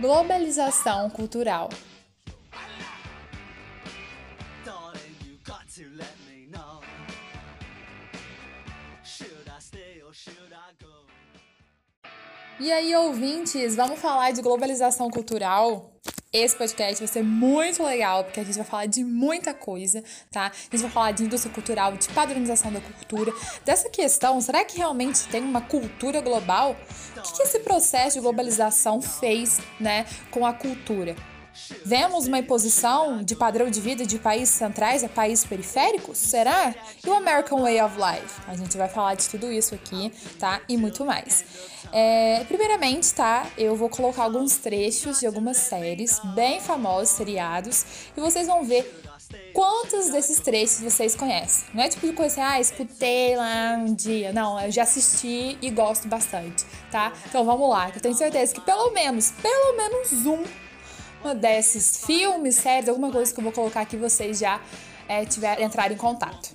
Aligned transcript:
Globalização 0.00 1.10
cultural. 1.10 1.68
E 12.60 12.72
aí, 12.72 12.94
ouvintes, 12.94 13.74
vamos 13.74 14.00
falar 14.00 14.30
de 14.32 14.40
globalização 14.40 15.10
cultural? 15.10 15.97
Esse 16.38 16.54
podcast 16.54 17.00
vai 17.00 17.08
ser 17.08 17.24
muito 17.24 17.82
legal, 17.82 18.22
porque 18.22 18.38
a 18.38 18.44
gente 18.44 18.54
vai 18.54 18.64
falar 18.64 18.86
de 18.86 19.02
muita 19.02 19.52
coisa, 19.52 20.04
tá? 20.30 20.52
A 20.52 20.76
gente 20.76 20.82
vai 20.82 20.90
falar 20.90 21.10
de 21.10 21.24
indústria 21.24 21.52
cultural, 21.52 21.96
de 21.96 22.08
padronização 22.10 22.72
da 22.72 22.80
cultura, 22.80 23.32
dessa 23.64 23.90
questão, 23.90 24.40
será 24.40 24.64
que 24.64 24.78
realmente 24.78 25.26
tem 25.28 25.42
uma 25.42 25.60
cultura 25.60 26.20
global? 26.20 26.76
O 27.16 27.22
que, 27.22 27.32
que 27.32 27.42
esse 27.42 27.58
processo 27.58 28.16
de 28.16 28.20
globalização 28.20 29.02
fez, 29.02 29.58
né, 29.80 30.06
com 30.30 30.46
a 30.46 30.52
cultura? 30.52 31.16
Vemos 31.84 32.26
uma 32.26 32.38
imposição 32.38 33.22
de 33.22 33.34
padrão 33.34 33.70
de 33.70 33.80
vida 33.80 34.06
de 34.06 34.18
países 34.18 34.50
centrais 34.50 35.04
a 35.04 35.08
países 35.08 35.44
periféricos? 35.44 36.18
Será? 36.18 36.74
E 37.04 37.08
o 37.08 37.14
American 37.14 37.62
Way 37.62 37.80
of 37.82 37.96
Life? 37.96 38.40
A 38.46 38.54
gente 38.54 38.76
vai 38.76 38.88
falar 38.88 39.14
de 39.14 39.28
tudo 39.28 39.50
isso 39.50 39.74
aqui, 39.74 40.12
tá? 40.38 40.60
E 40.68 40.76
muito 40.76 41.04
mais. 41.04 41.44
É, 41.92 42.44
primeiramente, 42.44 43.12
tá? 43.14 43.46
Eu 43.56 43.74
vou 43.76 43.88
colocar 43.88 44.24
alguns 44.24 44.56
trechos 44.56 45.20
de 45.20 45.26
algumas 45.26 45.56
séries 45.56 46.20
bem 46.34 46.60
famosas, 46.60 47.10
seriados, 47.10 47.84
e 48.16 48.20
vocês 48.20 48.46
vão 48.46 48.64
ver 48.64 49.02
quantos 49.52 50.10
desses 50.10 50.40
trechos 50.40 50.80
vocês 50.80 51.14
conhecem. 51.14 51.64
Não 51.74 51.82
é 51.82 51.88
tipo 51.88 52.06
de 52.06 52.12
coisa 52.12 52.40
assim, 52.40 52.52
ah, 52.54 52.60
escutei 52.60 53.36
lá 53.36 53.76
um 53.78 53.94
dia. 53.94 54.32
Não, 54.32 54.60
eu 54.60 54.70
já 54.70 54.82
assisti 54.82 55.58
e 55.60 55.70
gosto 55.70 56.08
bastante, 56.08 56.64
tá? 56.90 57.12
Então 57.26 57.44
vamos 57.44 57.68
lá, 57.68 57.90
que 57.90 57.98
eu 57.98 58.02
tenho 58.02 58.14
certeza 58.14 58.54
que 58.54 58.60
pelo 58.60 58.90
menos, 58.92 59.32
pelo 59.42 59.76
menos 59.76 60.26
um 60.26 60.44
desses 61.40 62.04
filmes, 62.04 62.56
séries, 62.56 62.88
alguma 62.88 63.10
coisa 63.10 63.32
que 63.32 63.38
eu 63.40 63.44
vou 63.44 63.52
colocar 63.52 63.80
aqui 63.82 63.96
vocês 63.96 64.38
já 64.38 64.60
é, 65.08 65.24
tiver, 65.24 65.60
em 65.92 65.96
contato. 65.96 66.54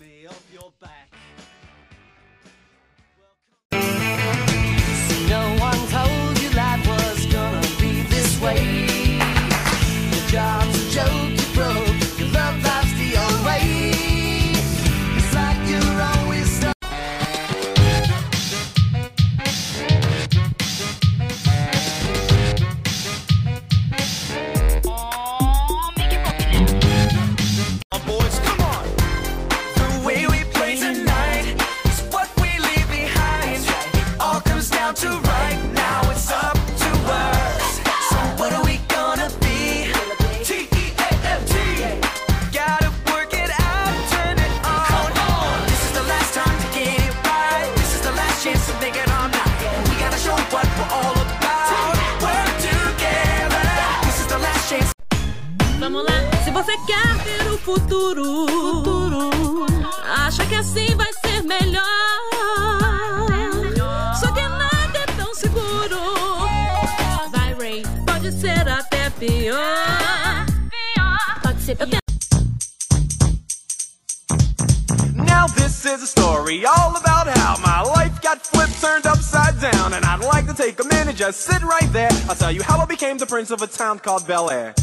Você 34.95 35.42
ser 71.63 71.75
pior. 71.75 71.99
Now 75.15 75.47
this 75.47 75.85
is 75.85 76.03
a 76.03 76.07
story 76.07 76.65
all 76.65 76.95
about 76.97 77.27
how 77.37 77.55
my 77.63 77.81
life 77.81 78.21
got 78.21 78.45
flipped, 78.45 78.81
turned 78.81 79.05
upside 79.05 79.59
down 79.61 79.93
And 79.93 80.03
I'd 80.03 80.19
like 80.19 80.45
to 80.47 80.53
take 80.53 80.79
a 80.83 80.87
minute, 80.87 81.15
just 81.15 81.41
sit 81.41 81.63
right 81.63 81.91
there 81.93 82.11
I'll 82.27 82.35
tell 82.35 82.51
you 82.51 82.63
how 82.63 82.79
I 82.79 82.85
became 82.85 83.17
the 83.17 83.25
prince 83.25 83.49
of 83.51 83.61
a 83.61 83.67
town 83.67 83.99
called 83.99 84.27
Bel 84.27 84.51
Air 84.51 84.73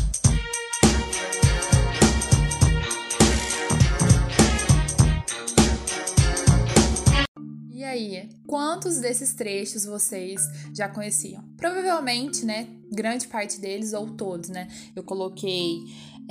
E 7.73 7.85
aí, 7.85 8.29
quantos 8.47 8.99
desses 8.99 9.35
trechos 9.35 9.85
vocês 9.85 10.43
já 10.75 10.89
conheciam? 10.89 11.43
Provavelmente, 11.57 12.45
né? 12.45 12.69
Grande 12.93 13.27
parte 13.27 13.59
deles 13.59 13.93
ou 13.93 14.07
todos, 14.11 14.49
né? 14.49 14.69
Eu 14.95 15.03
coloquei 15.03 15.81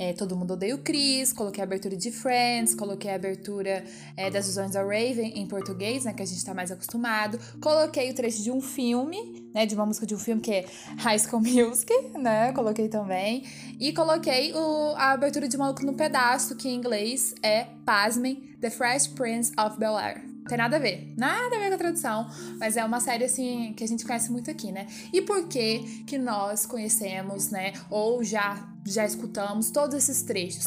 é, 0.00 0.14
Todo 0.14 0.34
Mundo 0.34 0.54
Odeia 0.54 0.74
o 0.74 0.78
Chris, 0.78 1.30
coloquei 1.30 1.62
a 1.62 1.66
abertura 1.66 1.94
de 1.94 2.10
Friends, 2.10 2.74
coloquei 2.74 3.10
a 3.10 3.16
abertura 3.16 3.84
é, 4.16 4.30
das 4.30 4.46
Visões 4.46 4.70
da 4.70 4.80
Raven 4.80 5.38
em 5.38 5.46
português, 5.46 6.06
né? 6.06 6.14
Que 6.14 6.22
a 6.22 6.26
gente 6.26 6.42
tá 6.42 6.54
mais 6.54 6.72
acostumado. 6.72 7.38
Coloquei 7.60 8.10
o 8.10 8.14
trecho 8.14 8.42
de 8.42 8.50
um 8.50 8.62
filme, 8.62 9.50
né? 9.52 9.66
De 9.66 9.74
uma 9.74 9.84
música 9.84 10.06
de 10.06 10.14
um 10.14 10.18
filme 10.18 10.40
que 10.40 10.52
é 10.52 10.64
High 10.96 11.18
School 11.18 11.42
Music, 11.42 11.92
né? 12.18 12.50
Coloquei 12.54 12.88
também. 12.88 13.44
E 13.78 13.92
coloquei 13.92 14.54
o, 14.54 14.94
a 14.96 15.10
abertura 15.10 15.46
de 15.46 15.58
Maluco 15.58 15.84
no 15.84 15.92
Pedaço, 15.92 16.56
que 16.56 16.70
em 16.70 16.76
inglês 16.76 17.34
é, 17.42 17.66
pasmem, 17.84 18.36
The 18.58 18.70
Fresh 18.70 19.08
Prince 19.08 19.52
of 19.58 19.78
Bel-Air 19.78 20.30
tem 20.48 20.58
nada 20.58 20.76
a 20.76 20.80
ver, 20.80 21.14
nada 21.16 21.54
a 21.54 21.58
ver 21.60 21.68
com 21.68 21.74
a 21.74 21.78
tradução, 21.78 22.28
mas 22.58 22.76
é 22.76 22.84
uma 22.84 22.98
série 22.98 23.24
assim 23.24 23.72
que 23.76 23.84
a 23.84 23.86
gente 23.86 24.04
conhece 24.04 24.32
muito 24.32 24.50
aqui, 24.50 24.72
né? 24.72 24.88
E 25.12 25.22
por 25.22 25.46
que 25.46 26.02
que 26.06 26.18
nós 26.18 26.66
conhecemos, 26.66 27.50
né, 27.50 27.72
ou 27.88 28.24
já 28.24 28.68
já 28.86 29.04
escutamos 29.04 29.70
todos 29.70 29.94
esses 29.94 30.22
trechos? 30.22 30.64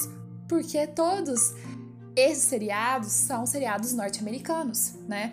Porque 0.48 0.86
todos 0.88 1.54
esses 2.16 2.44
seriados 2.44 3.12
são 3.12 3.46
seriados 3.46 3.94
norte-americanos, 3.94 4.94
né? 5.08 5.32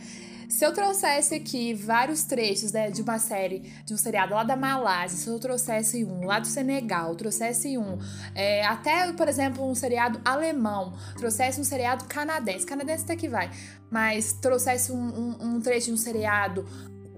Se 0.50 0.66
eu 0.66 0.74
trouxesse 0.74 1.36
aqui 1.36 1.72
vários 1.72 2.24
trechos 2.24 2.72
né, 2.72 2.90
de 2.90 3.02
uma 3.02 3.20
série, 3.20 3.60
de 3.84 3.94
um 3.94 3.96
seriado 3.96 4.34
lá 4.34 4.42
da 4.42 4.56
Malásia, 4.56 5.16
se 5.16 5.28
eu 5.28 5.38
trouxesse 5.38 6.04
um 6.04 6.24
lá 6.24 6.40
do 6.40 6.48
Senegal, 6.48 7.14
trouxesse 7.14 7.78
um, 7.78 7.96
é, 8.34 8.66
até, 8.66 9.12
por 9.12 9.28
exemplo, 9.28 9.64
um 9.64 9.76
seriado 9.76 10.20
alemão, 10.24 10.92
trouxesse 11.16 11.60
um 11.60 11.64
seriado 11.64 12.04
canadense, 12.06 12.66
canadense 12.66 13.04
até 13.04 13.14
que 13.14 13.28
vai, 13.28 13.48
mas 13.88 14.32
trouxesse 14.32 14.90
um, 14.90 14.98
um, 14.98 15.36
um 15.40 15.60
trecho 15.60 15.86
de 15.86 15.92
um 15.92 15.96
seriado 15.96 16.66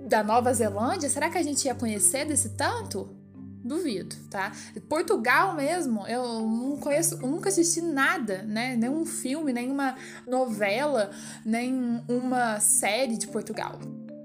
da 0.07 0.23
Nova 0.23 0.53
Zelândia, 0.53 1.09
será 1.09 1.31
que 1.31 1.39
a 1.39 1.43
gente 1.43 1.65
ia 1.65 1.75
conhecer 1.75 2.27
desse 2.27 2.51
tanto? 2.51 3.17
Duvido, 3.65 4.17
tá? 4.29 4.53
Portugal 4.89 5.55
mesmo, 5.55 6.07
eu 6.09 6.41
não 6.41 6.77
conheço, 6.79 7.17
nunca 7.19 7.49
assisti 7.49 7.81
nada, 7.81 8.43
né? 8.43 8.75
Nenhum 8.75 9.07
filme, 9.07 9.53
nenhuma 9.53 9.97
novela, 10.27 11.11
nem 11.45 12.03
uma 12.09 12.59
série 12.59 13.17
de 13.17 13.29
Portugal. 13.29 13.79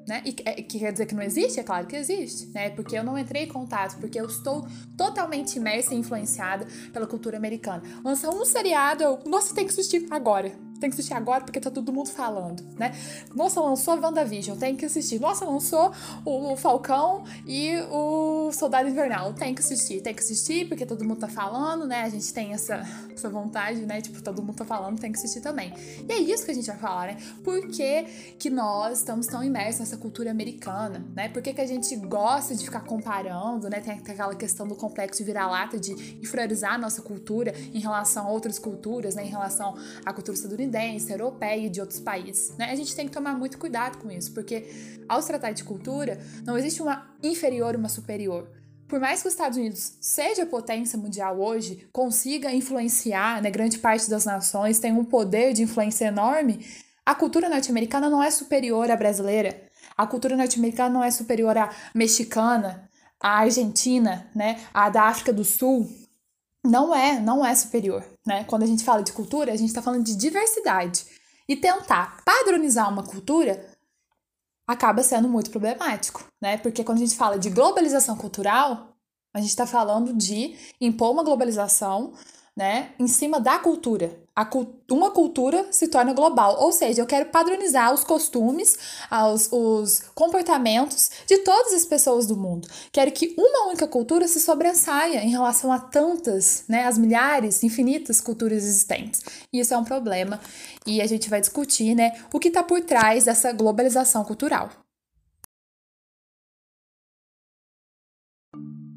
Né? 0.08 0.24
E 0.26 0.36
é, 0.46 0.54
que 0.54 0.80
quer 0.80 0.94
dizer 0.94 1.06
que 1.06 1.14
não 1.14 1.22
existe? 1.22 1.60
É 1.60 1.64
claro 1.64 1.86
que 1.86 1.96
existe, 1.96 2.48
né? 2.48 2.70
Porque 2.70 2.98
eu 2.98 3.04
não 3.04 3.18
entrei 3.18 3.44
em 3.44 3.48
contato, 3.48 4.00
porque 4.00 4.20
eu 4.20 4.26
estou 4.26 4.66
totalmente 4.98 5.58
imersa 5.58 5.94
e 5.94 5.98
influenciada 5.98 6.66
pela 6.94 7.06
cultura 7.06 7.38
americana. 7.38 7.84
Lança 8.04 8.30
um 8.30 8.46
seriado, 8.46 9.04
eu, 9.04 9.20
nossa, 9.26 9.54
tem 9.54 9.66
que 9.66 9.72
assistir 9.72 10.08
agora 10.10 10.67
tem 10.80 10.90
que 10.90 10.96
assistir 10.96 11.14
agora 11.14 11.44
porque 11.44 11.60
tá 11.60 11.72
todo 11.72 11.92
mundo 11.92 12.10
falando, 12.10 12.64
né? 12.78 12.96
Nossa, 13.34 13.60
lançou 13.60 14.00
WandaVision, 14.00 14.58
tem 14.58 14.76
que 14.76 14.86
assistir. 14.86 15.20
Nossa, 15.20 15.46
lançou 15.46 15.92
o 16.24 16.56
Falcão 16.56 17.24
e 17.46 17.76
o 17.90 18.52
Soldado 18.52 18.88
Invernal, 18.88 19.34
tem 19.34 19.54
que 19.54 19.62
assistir, 19.62 20.02
tem 20.02 20.14
que 20.14 20.22
assistir 20.22 20.68
porque 20.68 20.86
todo 20.86 21.04
mundo 21.04 21.20
tá 21.20 21.28
falando, 21.28 21.86
né? 21.88 22.04
A 22.04 22.10
gente 22.10 22.32
tem 22.34 22.54
essa, 22.54 22.86
essa 23.12 23.30
vontade, 23.30 23.86
né? 23.86 24.02
Tipo, 24.02 24.22
todo 24.22 24.42
mundo 24.42 24.56
tá 24.56 24.66
falando, 24.66 25.00
tem 25.00 25.12
que 25.12 25.18
assistir 25.18 25.42
também. 25.42 25.74
E 26.08 26.12
é 26.12 26.18
isso 26.18 26.46
que 26.46 26.52
a 26.52 26.54
gente 26.54 26.68
vai 26.68 26.78
falar, 26.78 27.08
né? 27.08 27.18
Por 27.44 27.68
que, 27.68 28.04
que 28.38 28.50
nós 28.50 29.00
estamos 29.00 29.26
tão 29.28 29.44
imersos 29.44 29.80
nessa 29.82 29.98
cultura 29.98 30.32
americana, 30.32 31.04
né? 31.16 31.30
Por 31.30 31.42
que, 31.42 31.54
que 31.54 31.62
a 31.62 31.68
gente 31.68 31.96
gosta 31.96 32.56
de 32.56 32.64
ficar 32.64 32.82
comparando, 32.82 33.70
né? 33.70 33.80
Tem 33.80 33.94
aquela 33.94 34.36
questão 34.36 34.68
do 34.68 34.76
complexo 34.76 35.20
de 35.20 35.26
vira-lata, 35.26 35.80
de 35.80 35.92
inferiorizar 36.22 36.74
a 36.74 36.78
nossa 36.78 37.02
cultura 37.02 37.54
em 37.74 37.80
relação 37.80 38.28
a 38.28 38.30
outras 38.30 38.60
culturas, 38.60 39.16
né? 39.16 39.26
Em 39.26 39.30
relação 39.30 39.76
à 40.06 40.14
cultura 40.14 40.36
estadunidense 40.36 40.67
estadunidense, 40.68 41.12
europeia 41.12 41.66
e 41.66 41.70
de 41.70 41.80
outros 41.82 42.00
países. 42.00 42.56
Né? 42.58 42.70
A 42.72 42.76
gente 42.76 42.96
tem 42.96 43.08
que 43.08 43.14
tomar 43.14 43.34
muito 43.38 43.58
cuidado 43.58 43.98
com 43.98 44.12
isso, 44.12 44.34
porque 44.34 44.66
ao 45.08 45.22
se 45.22 45.28
tratar 45.28 45.52
de 45.52 45.64
cultura, 45.64 46.20
não 46.46 46.58
existe 46.58 46.82
uma 46.82 47.10
inferior 47.24 47.74
e 47.74 47.78
uma 47.78 47.90
superior. 47.90 48.50
Por 48.88 49.00
mais 49.00 49.22
que 49.22 49.28
os 49.28 49.34
Estados 49.34 49.58
Unidos 49.58 49.98
seja 50.00 50.46
potência 50.46 50.98
mundial 50.98 51.40
hoje, 51.40 51.88
consiga 51.92 52.54
influenciar 52.54 53.42
né, 53.42 53.52
grande 53.52 53.80
parte 53.80 54.10
das 54.10 54.24
nações, 54.24 54.80
tem 54.80 54.94
um 54.94 55.04
poder 55.04 55.54
de 55.54 55.64
influência 55.64 56.06
enorme, 56.06 56.66
a 57.06 57.16
cultura 57.16 57.50
norte-americana 57.50 58.10
não 58.10 58.22
é 58.22 58.30
superior 58.30 58.90
à 58.92 58.96
brasileira. 58.96 59.62
A 59.98 60.06
cultura 60.06 60.38
norte-americana 60.38 60.90
não 60.90 61.04
é 61.04 61.10
superior 61.10 61.58
à 61.58 61.70
mexicana, 61.94 62.90
a 63.20 63.40
Argentina, 63.40 64.30
né, 64.36 64.60
a 64.74 64.90
da 64.90 65.04
África 65.04 65.34
do 65.34 65.44
Sul, 65.44 65.90
não 66.68 66.94
é, 66.94 67.20
não 67.20 67.46
é 67.46 67.56
superior, 67.56 68.06
né? 68.26 68.44
Quando 68.44 68.64
a 68.64 68.68
gente 68.68 68.84
fala 68.84 69.02
de 69.02 69.14
cultura, 69.14 69.52
a 69.52 69.56
gente 69.56 69.70
está 69.70 69.82
falando 69.82 70.04
de 70.04 70.16
diversidade. 70.16 71.06
E 71.50 71.56
tentar 71.56 72.22
padronizar 72.26 72.92
uma 72.92 73.04
cultura 73.04 73.66
acaba 74.68 75.02
sendo 75.02 75.30
muito 75.30 75.50
problemático, 75.50 76.26
né? 76.42 76.58
Porque 76.58 76.84
quando 76.84 76.98
a 76.98 77.02
gente 77.02 77.16
fala 77.16 77.40
de 77.40 77.50
globalização 77.50 78.18
cultural, 78.18 78.98
a 79.34 79.40
gente 79.40 79.50
está 79.50 79.66
falando 79.66 80.14
de 80.14 80.56
impor 80.82 81.12
uma 81.12 81.24
globalização 81.24 82.14
né, 82.56 82.92
em 83.00 83.08
cima 83.08 83.40
da 83.40 83.60
cultura. 83.60 84.20
Uma 84.92 85.10
cultura 85.10 85.66
se 85.72 85.88
torna 85.88 86.14
global, 86.14 86.58
ou 86.60 86.72
seja, 86.72 87.02
eu 87.02 87.08
quero 87.08 87.26
padronizar 87.30 87.92
os 87.92 88.04
costumes, 88.04 88.78
os, 89.34 89.50
os 89.52 90.00
comportamentos 90.14 91.10
de 91.26 91.40
todas 91.40 91.74
as 91.74 91.86
pessoas 91.86 92.28
do 92.28 92.38
mundo. 92.38 92.68
Quero 92.92 93.12
que 93.12 93.34
uma 93.36 93.68
única 93.68 93.88
cultura 93.88 94.28
se 94.28 94.40
sobressaia 94.40 95.24
em 95.24 95.32
relação 95.32 95.72
a 95.72 95.80
tantas, 95.80 96.64
né, 96.68 96.86
as 96.86 97.00
milhares, 97.00 97.64
infinitas 97.64 98.22
culturas 98.22 98.64
existentes. 98.64 99.24
E 99.52 99.60
isso 99.60 99.74
é 99.74 99.78
um 99.78 99.84
problema 99.84 100.40
e 100.86 101.02
a 101.02 101.08
gente 101.08 101.30
vai 101.30 101.42
discutir, 101.42 101.96
né, 101.96 102.12
o 102.32 102.40
que 102.40 102.50
está 102.50 102.62
por 102.62 102.82
trás 102.82 103.26
dessa 103.26 103.52
globalização 103.52 104.24
cultural. 104.24 104.70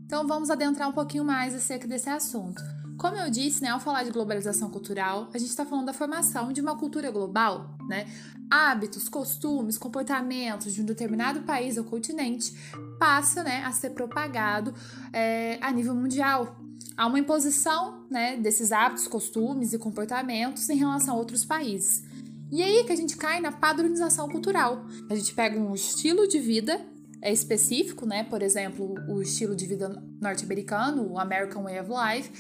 Então 0.05 0.27
vamos 0.27 0.51
adentrar 0.51 0.89
um 0.89 0.93
pouquinho 0.93 1.25
mais 1.25 1.55
acerca 1.55 1.87
desse 1.87 2.11
assunto. 2.11 2.80
Como 3.01 3.17
eu 3.17 3.31
disse, 3.31 3.63
né, 3.63 3.71
ao 3.71 3.81
falar 3.81 4.03
de 4.03 4.11
globalização 4.11 4.69
cultural, 4.69 5.31
a 5.33 5.39
gente 5.39 5.49
está 5.49 5.65
falando 5.65 5.87
da 5.87 5.93
formação 5.95 6.53
de 6.53 6.61
uma 6.61 6.77
cultura 6.77 7.11
global, 7.11 7.75
né? 7.89 8.07
Hábitos, 8.51 9.09
costumes, 9.09 9.79
comportamentos 9.79 10.75
de 10.75 10.83
um 10.83 10.85
determinado 10.85 11.41
país 11.41 11.79
ou 11.79 11.85
continente 11.85 12.55
passa, 12.99 13.43
né, 13.43 13.65
a 13.65 13.73
ser 13.73 13.91
propagado 13.91 14.75
é, 15.15 15.59
a 15.63 15.73
nível 15.73 15.95
mundial. 15.95 16.61
Há 16.95 17.07
uma 17.07 17.19
imposição, 17.19 18.05
né, 18.11 18.37
desses 18.37 18.71
hábitos, 18.71 19.09
costumes 19.09 19.73
e 19.73 19.79
comportamentos 19.79 20.69
em 20.69 20.77
relação 20.77 21.15
a 21.15 21.17
outros 21.17 21.43
países. 21.43 22.05
E 22.53 22.63
aí 22.63 22.85
que 22.85 22.93
a 22.93 22.97
gente 22.97 23.17
cai 23.17 23.41
na 23.41 23.51
padronização 23.51 24.29
cultural. 24.29 24.85
A 25.09 25.15
gente 25.15 25.33
pega 25.33 25.59
um 25.59 25.75
estilo 25.75 26.29
de 26.29 26.39
vida 26.39 26.79
específico, 27.23 28.07
né? 28.07 28.25
Por 28.25 28.43
exemplo, 28.43 28.95
o 29.09 29.21
estilo 29.21 29.55
de 29.55 29.67
vida 29.67 30.03
norte-americano, 30.21 31.13
o 31.13 31.19
American 31.19 31.63
Way 31.65 31.81
of 31.81 31.91
Life, 31.91 32.31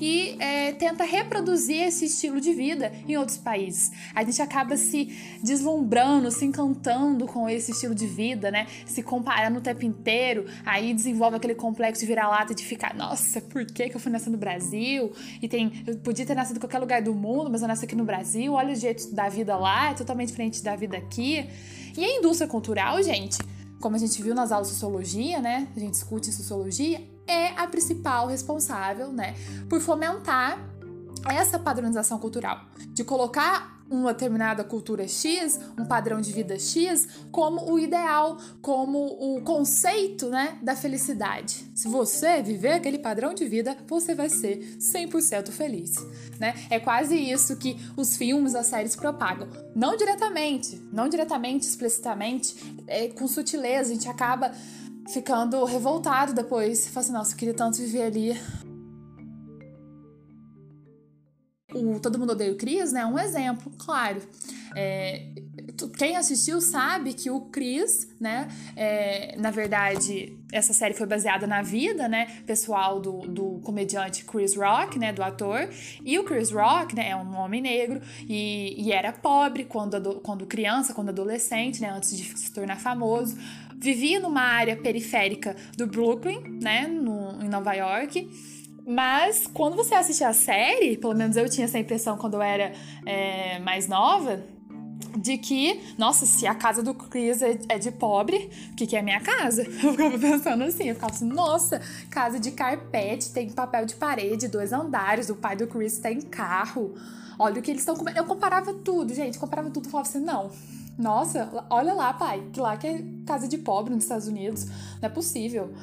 e 0.00 0.36
é, 0.38 0.72
tenta 0.72 1.04
reproduzir 1.04 1.82
esse 1.82 2.04
estilo 2.04 2.40
de 2.40 2.52
vida 2.52 2.92
em 3.06 3.16
outros 3.16 3.36
países. 3.36 3.90
A 4.14 4.22
gente 4.22 4.40
acaba 4.40 4.76
se 4.76 5.06
deslumbrando, 5.42 6.30
se 6.30 6.44
encantando 6.44 7.26
com 7.26 7.48
esse 7.48 7.72
estilo 7.72 7.94
de 7.94 8.06
vida, 8.06 8.50
né? 8.50 8.66
Se 8.86 9.02
comparando 9.02 9.58
o 9.58 9.60
tempo 9.60 9.84
inteiro, 9.84 10.46
aí 10.64 10.94
desenvolve 10.94 11.36
aquele 11.36 11.54
complexo 11.54 12.00
de 12.00 12.06
vira-lata 12.06 12.54
de 12.54 12.64
ficar, 12.64 12.94
nossa, 12.94 13.40
por 13.40 13.64
que, 13.64 13.88
que 13.88 13.96
eu 13.96 14.00
fui 14.00 14.12
nascer 14.12 14.30
no 14.30 14.38
Brasil? 14.38 15.12
E 15.42 15.48
tem, 15.48 15.84
eu 15.86 15.96
podia 15.98 16.24
ter 16.24 16.34
nascido 16.34 16.56
em 16.56 16.60
qualquer 16.60 16.78
lugar 16.78 17.02
do 17.02 17.14
mundo, 17.14 17.50
mas 17.50 17.62
eu 17.62 17.68
nasci 17.68 17.84
aqui 17.84 17.96
no 17.96 18.04
Brasil, 18.04 18.52
olha 18.52 18.72
o 18.72 18.76
jeito 18.76 19.12
da 19.14 19.28
vida 19.28 19.56
lá, 19.56 19.90
é 19.90 19.94
totalmente 19.94 20.28
diferente 20.28 20.62
da 20.62 20.76
vida 20.76 20.96
aqui. 20.96 21.48
E 21.96 22.04
a 22.04 22.16
indústria 22.18 22.48
cultural, 22.48 23.02
gente, 23.02 23.38
como 23.80 23.96
a 23.96 23.98
gente 23.98 24.22
viu 24.22 24.34
nas 24.34 24.52
aulas 24.52 24.68
de 24.68 24.74
sociologia, 24.74 25.40
né? 25.40 25.68
A 25.76 25.80
gente 25.80 25.92
discute 25.92 26.32
sociologia, 26.32 27.00
é 27.26 27.48
a 27.60 27.66
principal 27.66 28.26
responsável, 28.26 29.12
né, 29.12 29.34
por 29.68 29.80
fomentar 29.80 30.67
essa 31.26 31.58
padronização 31.58 32.18
cultural, 32.18 32.66
de 32.88 33.04
colocar 33.04 33.78
uma 33.90 34.12
determinada 34.12 34.62
cultura 34.62 35.08
X, 35.08 35.58
um 35.78 35.84
padrão 35.84 36.20
de 36.20 36.32
vida 36.32 36.58
X, 36.58 37.08
como 37.32 37.70
o 37.70 37.78
ideal, 37.78 38.36
como 38.60 38.98
o 38.98 39.40
conceito 39.42 40.28
né, 40.28 40.58
da 40.62 40.76
felicidade. 40.76 41.70
Se 41.74 41.88
você 41.88 42.42
viver 42.42 42.72
aquele 42.72 42.98
padrão 42.98 43.32
de 43.32 43.46
vida, 43.46 43.76
você 43.86 44.14
vai 44.14 44.28
ser 44.28 44.76
100% 44.78 45.50
feliz. 45.50 45.94
Né? 46.38 46.54
É 46.70 46.78
quase 46.78 47.16
isso 47.16 47.56
que 47.56 47.78
os 47.96 48.16
filmes, 48.16 48.54
as 48.54 48.66
séries 48.66 48.94
propagam. 48.94 49.48
Não 49.74 49.96
diretamente, 49.96 50.80
não 50.92 51.08
diretamente, 51.08 51.66
explicitamente, 51.66 52.54
é, 52.86 53.08
com 53.08 53.26
sutileza, 53.26 53.90
a 53.90 53.94
gente 53.94 54.08
acaba 54.08 54.52
ficando 55.08 55.64
revoltado 55.64 56.34
depois. 56.34 56.86
Fala 56.88 57.04
assim, 57.04 57.12
nossa, 57.12 57.32
eu 57.32 57.36
queria 57.38 57.54
tanto 57.54 57.78
viver 57.78 58.02
ali 58.02 58.40
o 61.96 62.00
Todo 62.00 62.18
Mundo 62.18 62.32
Odeia 62.32 62.52
o 62.52 62.56
Chris, 62.56 62.92
né? 62.92 63.04
Um 63.06 63.18
exemplo, 63.18 63.72
claro. 63.78 64.20
É, 64.74 65.26
quem 65.96 66.16
assistiu 66.16 66.60
sabe 66.60 67.12
que 67.12 67.30
o 67.30 67.40
Chris, 67.40 68.08
né? 68.20 68.48
É, 68.76 69.36
na 69.38 69.50
verdade, 69.50 70.36
essa 70.52 70.72
série 70.72 70.94
foi 70.94 71.06
baseada 71.06 71.46
na 71.46 71.62
vida, 71.62 72.08
né? 72.08 72.42
Pessoal 72.46 73.00
do, 73.00 73.20
do 73.22 73.60
comediante 73.60 74.24
Chris 74.24 74.56
Rock, 74.56 74.98
né? 74.98 75.12
Do 75.12 75.22
ator. 75.22 75.68
E 76.04 76.18
o 76.18 76.24
Chris 76.24 76.50
Rock, 76.50 76.94
né? 76.94 77.10
É 77.10 77.16
um 77.16 77.36
homem 77.36 77.60
negro 77.60 78.00
e, 78.28 78.74
e 78.82 78.92
era 78.92 79.12
pobre 79.12 79.64
quando, 79.64 80.20
quando 80.20 80.46
criança, 80.46 80.94
quando 80.94 81.10
adolescente, 81.10 81.80
né? 81.80 81.90
Antes 81.90 82.16
de 82.16 82.24
se 82.38 82.52
tornar 82.52 82.78
famoso. 82.80 83.36
Vivia 83.76 84.18
numa 84.18 84.42
área 84.42 84.76
periférica 84.76 85.54
do 85.76 85.86
Brooklyn, 85.86 86.40
né? 86.60 86.86
No, 86.86 87.42
em 87.42 87.48
Nova 87.48 87.72
York. 87.74 88.28
Mas 88.88 89.46
quando 89.46 89.76
você 89.76 89.94
assiste 89.94 90.24
a 90.24 90.32
série, 90.32 90.96
pelo 90.96 91.14
menos 91.14 91.36
eu 91.36 91.46
tinha 91.46 91.66
essa 91.66 91.78
impressão 91.78 92.16
quando 92.16 92.34
eu 92.34 92.42
era 92.42 92.72
é, 93.04 93.58
mais 93.58 93.86
nova, 93.86 94.42
de 95.14 95.36
que, 95.36 95.78
nossa, 95.98 96.24
se 96.24 96.46
a 96.46 96.54
casa 96.54 96.82
do 96.82 96.94
Chris 96.94 97.42
é, 97.42 97.58
é 97.68 97.78
de 97.78 97.92
pobre, 97.92 98.50
o 98.72 98.76
que, 98.76 98.86
que 98.86 98.96
é 98.96 99.02
minha 99.02 99.20
casa? 99.20 99.62
Eu 99.68 99.92
ficava 99.92 100.18
pensando 100.18 100.64
assim, 100.64 100.88
eu 100.88 100.94
ficava 100.94 101.12
assim, 101.12 101.26
nossa, 101.26 101.82
casa 102.08 102.40
de 102.40 102.50
carpete, 102.52 103.30
tem 103.30 103.50
papel 103.50 103.84
de 103.84 103.94
parede, 103.94 104.48
dois 104.48 104.72
andares, 104.72 105.28
o 105.28 105.36
pai 105.36 105.54
do 105.54 105.66
Chris 105.66 105.98
tem 105.98 106.22
carro, 106.22 106.94
olha 107.38 107.58
o 107.58 107.62
que 107.62 107.70
eles 107.70 107.82
estão 107.82 107.94
comendo. 107.94 108.16
Eu 108.16 108.24
comparava 108.24 108.72
tudo, 108.72 109.12
gente, 109.12 109.38
comparava 109.38 109.68
tudo 109.70 109.90
falava 109.90 110.08
assim, 110.08 110.20
não, 110.20 110.50
nossa, 110.98 111.66
olha 111.68 111.92
lá, 111.92 112.12
pai, 112.12 112.42
que 112.52 112.58
lá 112.58 112.76
que 112.76 112.86
é 112.86 113.04
casa 113.26 113.46
de 113.46 113.58
pobre 113.58 113.94
nos 113.94 114.04
Estados 114.04 114.26
Unidos, 114.26 114.66
não 115.00 115.08
é 115.08 115.08
possível. 115.08 115.74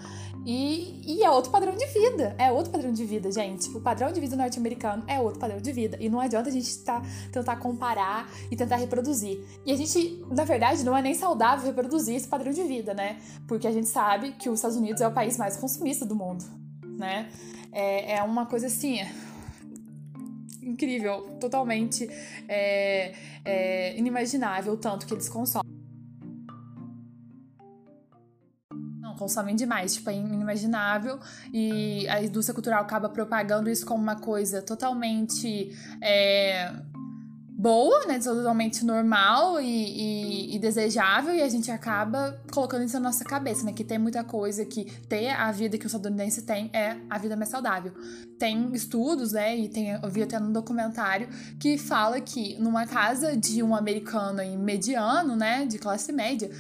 E, 0.46 1.02
e, 1.04 1.24
é 1.24 1.30
outro 1.32 1.52
padrão 1.52 1.76
de 1.76 1.86
vida. 1.88 2.36
É 2.38 2.52
outro 2.52 2.72
padrão 2.72 2.94
de 2.94 3.04
vida, 3.04 3.32
gente. 3.32 3.68
O 3.76 3.82
padrão 3.82 4.12
de 4.12 4.20
vida 4.20 4.36
norte-americano 4.36 5.04
é 5.08 5.20
outro 5.20 5.40
padrão 5.40 5.60
de 5.60 5.72
vida. 5.72 5.98
E 6.00 6.08
não 6.08 6.20
adianta 6.20 6.50
a 6.50 6.52
gente 6.52 6.78
tá, 6.84 7.02
tentar 7.32 7.56
comparar 7.56 8.30
e 8.52 8.56
tentar 8.56 8.76
reproduzir. 8.76 9.44
E 9.66 9.72
a 9.72 9.76
gente, 9.76 10.24
na 10.30 10.44
verdade, 10.44 10.84
não 10.84 10.96
é 10.96 11.02
nem 11.02 11.16
saudável 11.16 11.66
reproduzir 11.66 12.16
esse 12.16 12.28
padrão 12.28 12.54
de 12.54 12.64
vida, 12.64 12.94
né? 12.94 13.18
Porque 13.48 13.68
a 13.68 13.72
gente 13.72 13.88
sabe 13.88 14.34
que 14.34 14.48
os 14.48 14.60
Estados 14.60 14.78
Unidos 14.78 15.02
é 15.02 15.08
o 15.08 15.12
país 15.12 15.36
mais 15.36 15.58
consumista 15.58 16.06
do 16.06 16.16
mundo, 16.16 16.46
né? 16.84 17.28
É, 17.72 18.18
é 18.18 18.24
uma 18.24 18.46
coisa 18.46 18.68
assim. 18.68 19.00
Incrível, 20.62 21.22
totalmente 21.40 22.08
é, 22.48 23.14
é, 23.44 23.98
inimaginável 23.98 24.74
o 24.74 24.78
tanto 24.78 25.08
que 25.08 25.14
eles 25.14 25.28
consomem. 25.28 25.75
Consomem 29.26 29.56
demais, 29.56 29.96
tipo, 29.96 30.10
é 30.10 30.14
inimaginável. 30.14 31.20
E 31.52 32.08
a 32.08 32.24
indústria 32.24 32.54
cultural 32.54 32.82
acaba 32.82 33.10
propagando 33.10 33.70
isso 33.70 33.86
como 33.86 34.02
uma 34.02 34.16
coisa 34.16 34.62
totalmente 34.62 35.76
é, 36.00 36.72
boa, 37.58 38.06
né, 38.06 38.20
totalmente 38.20 38.86
normal 38.86 39.60
e, 39.60 39.66
e, 39.66 40.56
e, 40.56 40.60
desejável. 40.60 41.34
E 41.34 41.42
a 41.42 41.50
gente 41.50 41.72
acaba 41.72 42.40
colocando 42.52 42.84
isso 42.84 42.94
na 42.94 43.00
nossa 43.00 43.26
cabeça, 43.26 43.66
né, 43.66 43.74
que 43.74 43.84
tem 43.84 43.98
muita 43.98 44.24
coisa 44.24 44.64
que 44.64 44.86
ter 45.08 45.30
a 45.30 45.52
vida 45.52 45.76
que 45.76 45.86
o 45.86 45.88
estadunidense 45.88 46.44
tem 46.44 46.70
é 46.72 46.98
a 47.10 47.18
vida 47.18 47.36
mais 47.36 47.50
saudável. 47.50 47.92
Tem 48.38 48.72
estudos, 48.74 49.32
né, 49.32 49.58
e 49.58 49.68
tem, 49.68 49.90
eu 49.90 50.10
vi 50.10 50.22
até 50.22 50.40
num 50.40 50.52
documentário 50.52 51.28
que 51.60 51.80
fala 51.80 52.22
que 52.22 52.56
numa 52.60 52.86
casa 52.86 53.36
de 53.36 53.64
um 53.64 53.76
americano 53.76 54.44
mediano, 54.60 55.36
né, 55.36 55.66
de 55.66 55.80
classe 55.80 56.12
média, 56.12 56.52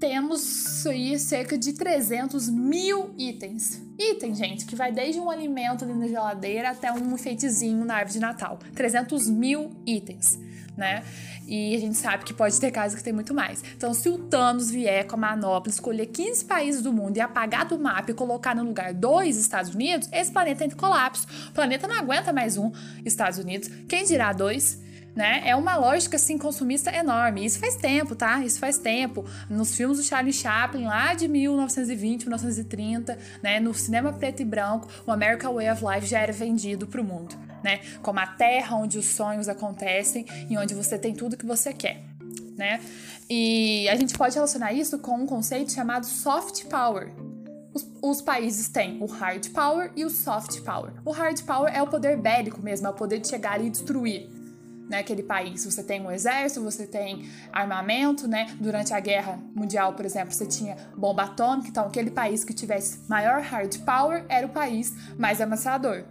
temos 0.00 0.86
aí 0.86 1.18
cerca 1.18 1.58
de 1.58 1.74
300 1.74 2.48
mil 2.48 3.14
itens. 3.18 3.80
Item, 3.98 4.34
gente, 4.34 4.64
que 4.64 4.74
vai 4.74 4.90
desde 4.90 5.20
um 5.20 5.30
alimento 5.30 5.84
ali 5.84 5.92
na 5.92 6.08
geladeira 6.08 6.70
até 6.70 6.90
um 6.90 7.14
enfeitezinho 7.14 7.84
na 7.84 7.96
árvore 7.96 8.14
de 8.14 8.20
Natal. 8.20 8.58
300 8.74 9.28
mil 9.28 9.70
itens, 9.86 10.38
né? 10.74 11.04
E 11.46 11.74
a 11.74 11.78
gente 11.78 11.98
sabe 11.98 12.24
que 12.24 12.32
pode 12.32 12.58
ter 12.58 12.70
casos 12.70 12.96
que 12.96 13.04
tem 13.04 13.12
muito 13.12 13.34
mais. 13.34 13.62
Então, 13.76 13.92
se 13.92 14.08
o 14.08 14.16
Thanos 14.16 14.70
vier 14.70 15.06
com 15.06 15.16
a 15.16 15.18
manopla, 15.18 15.70
escolher 15.70 16.06
15 16.06 16.46
países 16.46 16.80
do 16.80 16.92
mundo 16.92 17.18
e 17.18 17.20
apagar 17.20 17.66
do 17.66 17.78
mapa 17.78 18.10
e 18.10 18.14
colocar 18.14 18.54
no 18.54 18.64
lugar 18.64 18.94
dois 18.94 19.36
Estados 19.36 19.74
Unidos, 19.74 20.08
esse 20.12 20.32
planeta 20.32 20.64
entra 20.64 20.76
em 20.76 20.80
colapso. 20.80 21.26
O 21.48 21.52
planeta 21.52 21.86
não 21.86 21.96
aguenta 21.96 22.32
mais 22.32 22.56
um 22.56 22.72
Estados 23.04 23.38
Unidos. 23.38 23.68
Quem 23.86 24.04
dirá 24.04 24.32
dois? 24.32 24.80
Né? 25.14 25.42
É 25.44 25.56
uma 25.56 25.76
lógica 25.76 26.16
assim 26.16 26.38
consumista 26.38 26.94
enorme. 26.94 27.44
Isso 27.44 27.58
faz 27.58 27.76
tempo, 27.76 28.14
tá? 28.14 28.44
Isso 28.44 28.58
faz 28.58 28.78
tempo. 28.78 29.24
Nos 29.48 29.74
filmes 29.74 29.98
do 29.98 30.04
Charlie 30.04 30.32
Chaplin, 30.32 30.84
lá 30.84 31.14
de 31.14 31.28
1920, 31.28 32.22
1930, 32.22 33.18
né, 33.42 33.60
no 33.60 33.74
cinema 33.74 34.12
preto 34.12 34.40
e 34.40 34.44
branco, 34.44 34.88
o 35.06 35.10
American 35.10 35.54
Way 35.54 35.70
of 35.70 35.84
Life 35.84 36.06
já 36.06 36.20
era 36.20 36.32
vendido 36.32 36.86
para 36.86 37.00
o 37.00 37.04
mundo, 37.04 37.34
né? 37.62 37.80
Como 38.02 38.18
a 38.20 38.26
terra 38.26 38.76
onde 38.76 38.98
os 38.98 39.06
sonhos 39.06 39.48
acontecem 39.48 40.24
e 40.48 40.56
onde 40.56 40.74
você 40.74 40.98
tem 40.98 41.14
tudo 41.14 41.36
que 41.36 41.46
você 41.46 41.72
quer. 41.72 42.02
Né? 42.56 42.78
E 43.28 43.88
a 43.88 43.96
gente 43.96 44.16
pode 44.18 44.34
relacionar 44.34 44.72
isso 44.74 44.98
com 44.98 45.14
um 45.14 45.26
conceito 45.26 45.72
chamado 45.72 46.04
soft 46.04 46.66
power, 46.66 47.10
os, 47.72 47.88
os, 48.02 48.20
países 48.20 48.68
têm 48.68 48.98
o 49.00 49.06
hard 49.06 49.48
power 49.50 49.92
e 49.94 50.04
o 50.04 50.10
soft 50.10 50.60
power. 50.62 50.92
O 51.04 51.12
hard 51.12 51.40
power 51.42 51.72
é 51.72 51.80
o 51.80 51.86
poder 51.86 52.18
bélico 52.18 52.60
mesmo, 52.60 52.86
é 52.86 52.90
o 52.90 52.94
poder 52.94 53.20
de 53.20 53.28
chegar 53.28 53.52
ali 53.52 53.68
e 53.68 53.70
destruir 53.70 54.28
né, 54.90 54.98
aquele 54.98 55.22
país. 55.22 55.64
Você 55.64 55.82
tem 55.82 56.00
um 56.00 56.10
exército, 56.10 56.62
você 56.62 56.86
tem 56.86 57.30
armamento, 57.52 58.26
né? 58.26 58.54
Durante 58.60 58.92
a 58.92 59.00
Guerra 59.00 59.38
Mundial, 59.54 59.94
por 59.94 60.04
exemplo, 60.04 60.34
você 60.34 60.44
tinha 60.44 60.76
bomba 60.96 61.22
atômica, 61.22 61.68
então 61.68 61.86
aquele 61.86 62.10
país 62.10 62.44
que 62.44 62.52
tivesse 62.52 63.08
maior 63.08 63.40
hard 63.40 63.78
power 63.84 64.24
era 64.28 64.46
o 64.46 64.50
país 64.50 64.92
mais 65.16 65.40
amassador 65.40 66.04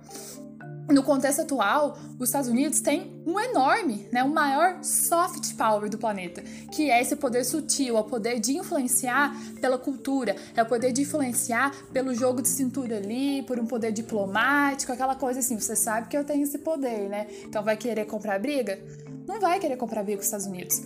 no 0.90 1.04
contexto 1.04 1.42
atual, 1.42 1.98
os 2.20 2.30
Estados 2.30 2.50
Unidos 2.50 2.80
têm 2.82 3.22
um 3.26 3.40
enorme, 3.40 4.08
né, 4.12 4.24
o 4.24 4.30
maior 4.30 4.84
soft 4.84 5.56
power 5.56 5.90
do 5.90 5.98
planeta, 5.98 6.42
que 6.72 6.90
é 6.90 7.02
esse 7.02 7.16
poder 7.16 7.44
sutil, 7.44 7.96
é 7.96 8.00
o 8.00 8.04
poder 8.04 8.40
de 8.40 8.58
influenciar 8.58 9.36
pela 9.62 9.78
cultura, 9.78 10.36
é 10.56 10.64
o 10.64 10.66
poder 10.66 10.92
de 10.92 11.02
influenciar 11.02 11.72
pelo 11.94 12.14
jogo 12.14 12.42
de 12.42 12.48
cintura 12.48 12.98
ali, 12.98 13.44
por 13.44 13.60
um 13.60 13.66
poder 13.66 13.92
diplomático, 13.92 14.92
aquela 14.92 15.16
coisa 15.16 15.40
assim. 15.40 15.60
Você 15.60 15.76
sabe 15.76 16.08
que 16.08 16.18
eu 16.18 16.24
tenho 16.24 16.44
esse 16.44 16.58
poder, 16.58 17.10
né? 17.10 17.28
Então 17.44 17.64
vai 17.64 17.78
querer 17.78 18.06
comprar 18.06 18.40
briga? 18.40 18.80
Não 19.28 19.40
vai 19.40 19.60
querer 19.60 19.78
comprar 19.78 20.04
briga 20.04 20.18
com 20.18 20.22
os 20.22 20.28
Estados 20.28 20.48
Unidos. 20.48 20.82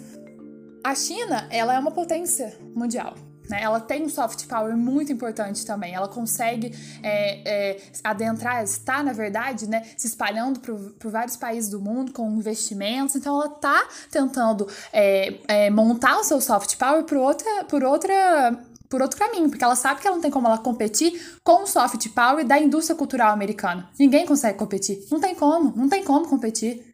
A 0.84 0.94
China, 0.96 1.48
ela 1.50 1.74
é 1.74 1.80
uma 1.80 1.92
potência 1.92 2.58
mundial. 2.76 3.16
Né? 3.50 3.62
Ela 3.62 3.80
tem 3.80 4.04
um 4.04 4.10
soft 4.10 4.48
power 4.48 4.76
muito 4.76 5.12
importante 5.12 5.66
também. 5.66 5.94
Ela 5.94 6.08
consegue 6.08 6.74
é, 7.02 7.72
é, 7.72 7.82
adentrar, 8.04 8.64
está, 8.64 9.04
na 9.04 9.14
verdade, 9.14 9.68
né, 9.68 9.84
se 9.98 10.08
espalhando 10.08 10.60
por, 10.60 11.12
vários 11.12 11.36
países 11.36 11.70
do 11.70 11.82
mundo 11.82 12.12
com 12.12 12.30
investimentos. 12.32 13.16
Então, 13.16 13.36
ela 13.36 13.54
está 13.54 13.88
tentando 14.10 14.68
é, 14.92 15.40
é, 15.48 15.70
montar 15.70 16.18
o 16.18 16.24
seu 16.24 16.40
soft 16.40 16.78
power 16.78 17.04
por 17.04 17.18
outra, 17.18 17.66
por 17.66 17.84
outra 17.84 18.58
por 18.90 19.02
outro 19.02 19.18
caminho, 19.18 19.50
porque 19.50 19.64
ela 19.64 19.76
sabe 19.76 20.02
que 20.02 20.06
ela 20.06 20.16
não 20.16 20.22
tem 20.22 20.30
como 20.30 20.46
ela 20.46 20.60
competir 20.60 21.40
com 21.44 21.64
o 21.64 21.66
soft 21.66 22.10
power 22.10 22.46
da 22.46 22.60
indústria 22.60 22.96
cultural 22.96 23.34
americana. 23.34 23.90
Ninguém 23.98 24.24
consegue 24.24 24.56
competir. 24.56 25.04
Não 25.10 25.20
tem 25.20 25.34
como, 25.34 25.74
não 25.76 25.90
tem 25.90 26.04
como 26.04 26.28
competir. 26.28 26.93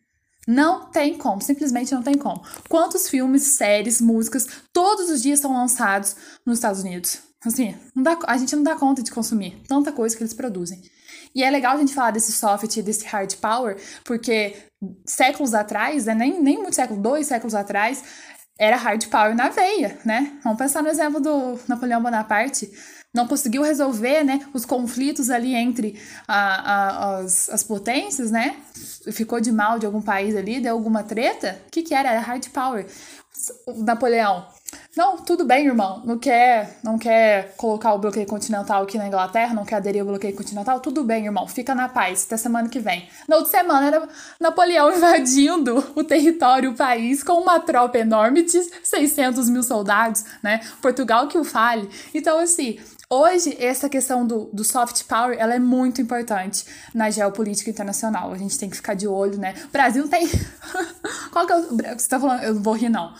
Não 0.49 0.89
tem 0.89 1.15
como, 1.15 1.39
simplesmente 1.43 1.93
não 1.93 2.01
tem 2.01 2.17
como. 2.17 2.41
Quantos 2.67 3.07
filmes, 3.07 3.43
séries, 3.43 4.01
músicas, 4.01 4.47
todos 4.73 5.07
os 5.07 5.21
dias 5.21 5.39
são 5.39 5.53
lançados 5.53 6.15
nos 6.43 6.57
Estados 6.57 6.81
Unidos? 6.81 7.19
Assim, 7.45 7.75
dá, 7.95 8.17
a 8.25 8.35
gente 8.35 8.55
não 8.55 8.63
dá 8.63 8.75
conta 8.75 9.03
de 9.03 9.11
consumir 9.11 9.61
tanta 9.67 9.91
coisa 9.91 10.17
que 10.17 10.23
eles 10.23 10.33
produzem. 10.33 10.81
E 11.35 11.43
é 11.43 11.51
legal 11.51 11.75
a 11.75 11.79
gente 11.79 11.93
falar 11.93 12.09
desse 12.09 12.31
soft 12.31 12.75
e 12.75 12.81
desse 12.81 13.05
hard 13.05 13.35
power, 13.35 13.77
porque 14.03 14.55
séculos 15.05 15.53
atrás, 15.53 16.05
né, 16.05 16.15
nem, 16.15 16.41
nem 16.41 16.57
muito 16.57 16.73
século, 16.73 16.99
dois 16.99 17.27
séculos 17.27 17.53
atrás, 17.53 18.03
era 18.59 18.75
hard 18.75 19.05
power 19.07 19.35
na 19.35 19.49
veia, 19.49 19.99
né? 20.03 20.39
Vamos 20.43 20.57
pensar 20.57 20.81
no 20.81 20.89
exemplo 20.89 21.21
do 21.21 21.59
Napoleão 21.67 22.01
Bonaparte 22.01 22.71
não 23.13 23.27
conseguiu 23.27 23.63
resolver 23.63 24.23
né, 24.23 24.47
os 24.53 24.65
conflitos 24.65 25.29
ali 25.29 25.55
entre 25.55 25.99
a, 26.27 26.37
a, 26.37 27.17
as, 27.17 27.49
as 27.49 27.63
potências, 27.63 28.29
né? 28.29 28.57
Ficou 29.11 29.41
de 29.41 29.51
mal 29.51 29.79
de 29.79 29.85
algum 29.85 30.01
país 30.01 30.35
ali, 30.35 30.59
deu 30.59 30.73
alguma 30.73 31.03
treta. 31.03 31.59
O 31.67 31.71
que, 31.71 31.81
que 31.81 31.93
era? 31.93 32.11
Era 32.11 32.19
hard 32.19 32.47
power. 32.49 32.85
Napoleão. 33.77 34.45
Não, 34.95 35.17
tudo 35.17 35.45
bem, 35.45 35.65
irmão. 35.65 36.03
Não 36.05 36.19
quer, 36.19 36.77
não 36.83 36.97
quer 36.97 37.55
colocar 37.55 37.93
o 37.93 37.99
bloqueio 37.99 38.27
continental 38.27 38.83
aqui 38.83 38.97
na 38.97 39.07
Inglaterra, 39.07 39.53
não 39.53 39.65
quer 39.65 39.77
aderir 39.77 40.01
ao 40.01 40.07
bloqueio 40.07 40.35
continental? 40.35 40.79
Tudo 40.79 41.03
bem, 41.03 41.25
irmão. 41.25 41.47
Fica 41.47 41.73
na 41.73 41.87
paz 41.87 42.25
até 42.25 42.37
semana 42.37 42.69
que 42.69 42.79
vem. 42.79 43.07
Na 43.27 43.37
outra 43.37 43.51
semana 43.51 43.87
era 43.87 44.09
Napoleão 44.39 44.91
invadindo 44.95 45.83
o 45.95 46.03
território, 46.03 46.71
o 46.71 46.75
país, 46.75 47.23
com 47.23 47.33
uma 47.33 47.59
tropa 47.59 47.97
enorme 47.97 48.43
de 48.43 48.61
600 48.83 49.49
mil 49.49 49.63
soldados, 49.63 50.23
né? 50.43 50.59
Portugal 50.81 51.27
que 51.27 51.37
o 51.37 51.43
fale. 51.43 51.89
Então, 52.13 52.37
assim, 52.37 52.77
Hoje, 53.11 53.57
essa 53.59 53.89
questão 53.89 54.23
do, 54.23 54.51
do 54.53 54.63
soft 54.63 55.05
power, 55.05 55.35
ela 55.39 55.55
é 55.55 55.59
muito 55.59 55.99
importante 55.99 56.63
na 56.93 57.09
geopolítica 57.09 57.71
internacional. 57.71 58.31
A 58.31 58.37
gente 58.37 58.55
tem 58.59 58.69
que 58.69 58.75
ficar 58.75 58.93
de 58.93 59.07
olho, 59.07 59.35
né? 59.39 59.55
O 59.65 59.71
Brasil 59.71 60.07
tem... 60.07 60.29
Qual 61.33 61.47
que 61.47 61.51
é 61.51 61.57
o... 61.57 61.97
Você 61.97 62.07
tá 62.07 62.19
falando... 62.19 62.43
Eu 62.43 62.53
não 62.53 62.61
vou 62.61 62.75
rir, 62.75 62.89
não. 62.89 63.11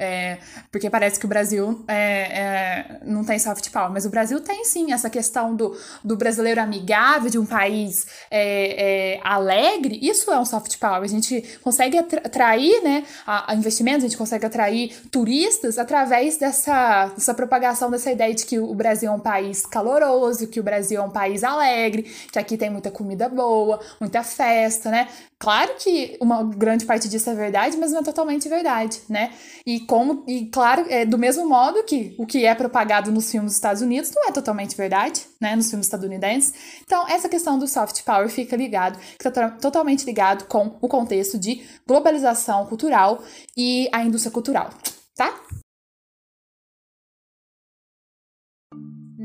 É, 0.00 0.38
porque 0.70 0.88
parece 0.88 1.18
que 1.18 1.26
o 1.26 1.28
Brasil 1.28 1.84
é, 1.88 1.96
é, 1.96 3.00
não 3.04 3.24
tem 3.24 3.36
soft 3.36 3.68
power, 3.70 3.90
mas 3.90 4.06
o 4.06 4.10
Brasil 4.10 4.40
tem 4.40 4.64
sim 4.64 4.92
essa 4.92 5.10
questão 5.10 5.56
do, 5.56 5.76
do 6.04 6.16
brasileiro 6.16 6.60
amigável, 6.60 7.28
de 7.28 7.36
um 7.36 7.44
país 7.44 8.06
é, 8.30 9.16
é, 9.16 9.20
alegre. 9.24 9.98
Isso 10.00 10.30
é 10.30 10.38
um 10.38 10.44
soft 10.44 10.78
power. 10.78 11.02
A 11.02 11.08
gente 11.08 11.42
consegue 11.62 11.98
atrair 11.98 12.80
né, 12.82 13.04
a, 13.26 13.50
a 13.52 13.54
investimentos, 13.56 14.04
a 14.04 14.08
gente 14.08 14.16
consegue 14.16 14.46
atrair 14.46 14.94
turistas 15.10 15.78
através 15.78 16.36
dessa, 16.36 17.06
dessa 17.06 17.34
propagação 17.34 17.90
dessa 17.90 18.12
ideia 18.12 18.32
de 18.32 18.46
que 18.46 18.58
o 18.60 18.74
Brasil 18.74 19.10
é 19.10 19.12
um 19.12 19.18
país 19.18 19.66
caloroso, 19.66 20.46
que 20.46 20.60
o 20.60 20.62
Brasil 20.62 21.00
é 21.00 21.04
um 21.04 21.10
país 21.10 21.42
alegre, 21.42 22.04
que 22.30 22.38
aqui 22.38 22.56
tem 22.56 22.70
muita 22.70 22.90
comida 22.90 23.28
boa, 23.28 23.80
muita 24.00 24.22
festa, 24.22 24.90
né? 24.90 25.08
Claro 25.40 25.74
que 25.78 26.18
uma 26.20 26.42
grande 26.42 26.84
parte 26.84 27.08
disso 27.08 27.30
é 27.30 27.34
verdade, 27.34 27.76
mas 27.76 27.92
não 27.92 28.00
é 28.00 28.02
totalmente 28.02 28.48
verdade, 28.48 29.00
né? 29.08 29.32
E 29.64 29.78
como 29.80 30.24
e 30.26 30.46
claro, 30.46 30.84
é 30.88 31.06
do 31.06 31.16
mesmo 31.16 31.48
modo 31.48 31.84
que 31.84 32.16
o 32.18 32.26
que 32.26 32.44
é 32.44 32.52
propagado 32.56 33.12
nos 33.12 33.30
filmes 33.30 33.52
dos 33.52 33.56
Estados 33.56 33.80
Unidos 33.80 34.10
não 34.12 34.28
é 34.28 34.32
totalmente 34.32 34.76
verdade, 34.76 35.24
né, 35.40 35.54
nos 35.54 35.70
filmes 35.70 35.86
estadunidenses. 35.86 36.52
Então, 36.82 37.06
essa 37.08 37.28
questão 37.28 37.56
do 37.56 37.68
soft 37.68 38.02
power 38.02 38.28
fica 38.28 38.56
ligado, 38.56 38.98
está 39.12 39.48
totalmente 39.50 40.04
ligado 40.04 40.44
com 40.46 40.76
o 40.80 40.88
contexto 40.88 41.38
de 41.38 41.62
globalização 41.86 42.66
cultural 42.66 43.22
e 43.56 43.88
a 43.92 44.02
indústria 44.02 44.32
cultural, 44.32 44.70
tá? 45.16 45.40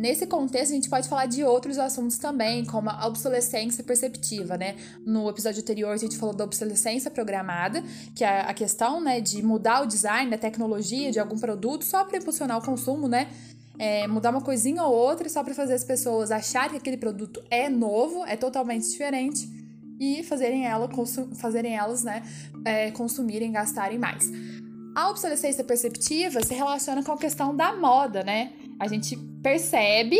Nesse 0.03 0.27
contexto, 0.27 0.74
a 0.74 0.75
gente 0.75 0.89
pode 0.89 1.07
falar 1.07 1.27
de 1.27 1.45
outros 1.45 1.77
assuntos 1.77 2.17
também, 2.17 2.65
como 2.65 2.89
a 2.89 3.07
obsolescência 3.07 3.81
perceptiva, 3.86 4.57
né? 4.57 4.75
No 5.05 5.29
episódio 5.29 5.62
anterior, 5.62 5.93
a 5.93 5.95
gente 5.95 6.17
falou 6.17 6.36
da 6.36 6.43
obsolescência 6.43 7.10
programada, 7.10 7.81
que 8.13 8.22
é 8.22 8.41
a 8.41 8.53
questão, 8.53 9.00
né, 9.00 9.22
de 9.22 9.41
mudar 9.41 9.81
o 9.81 9.86
design, 9.86 10.36
a 10.36 10.38
tecnologia 10.38 11.10
de 11.10 11.22
algum 11.22 11.39
produto 11.39 11.86
só 11.86 12.03
para 12.03 12.17
impulsionar 12.17 12.57
o 12.57 12.62
consumo, 12.62 13.07
né? 13.07 13.29
É, 13.79 14.05
mudar 14.05 14.31
uma 14.31 14.41
coisinha 14.41 14.83
ou 14.83 14.93
outra 14.93 15.29
só 15.29 15.41
para 15.41 15.53
fazer 15.53 15.74
as 15.74 15.86
pessoas 15.86 16.31
acharem 16.31 16.72
que 16.72 16.77
aquele 16.79 16.98
produto 16.98 17.41
é 17.50 17.69
novo, 17.69 18.25
é 18.25 18.36
totalmente 18.36 18.86
diferente 18.89 19.50
e 20.01 20.22
fazerem, 20.22 20.65
ela, 20.65 20.89
fazerem 21.36 21.77
elas, 21.77 22.03
né, 22.03 22.24
é, 22.65 22.91
consumirem, 22.91 23.53
gastarem 23.53 23.98
mais. 23.98 24.29
A 24.95 25.10
obsolescência 25.10 25.63
perceptiva 25.63 26.43
se 26.43 26.53
relaciona 26.53 27.01
com 27.01 27.13
a 27.13 27.17
questão 27.17 27.55
da 27.55 27.74
moda, 27.74 28.22
né? 28.22 28.51
A 28.83 28.87
gente 28.87 29.15
percebe, 29.41 30.19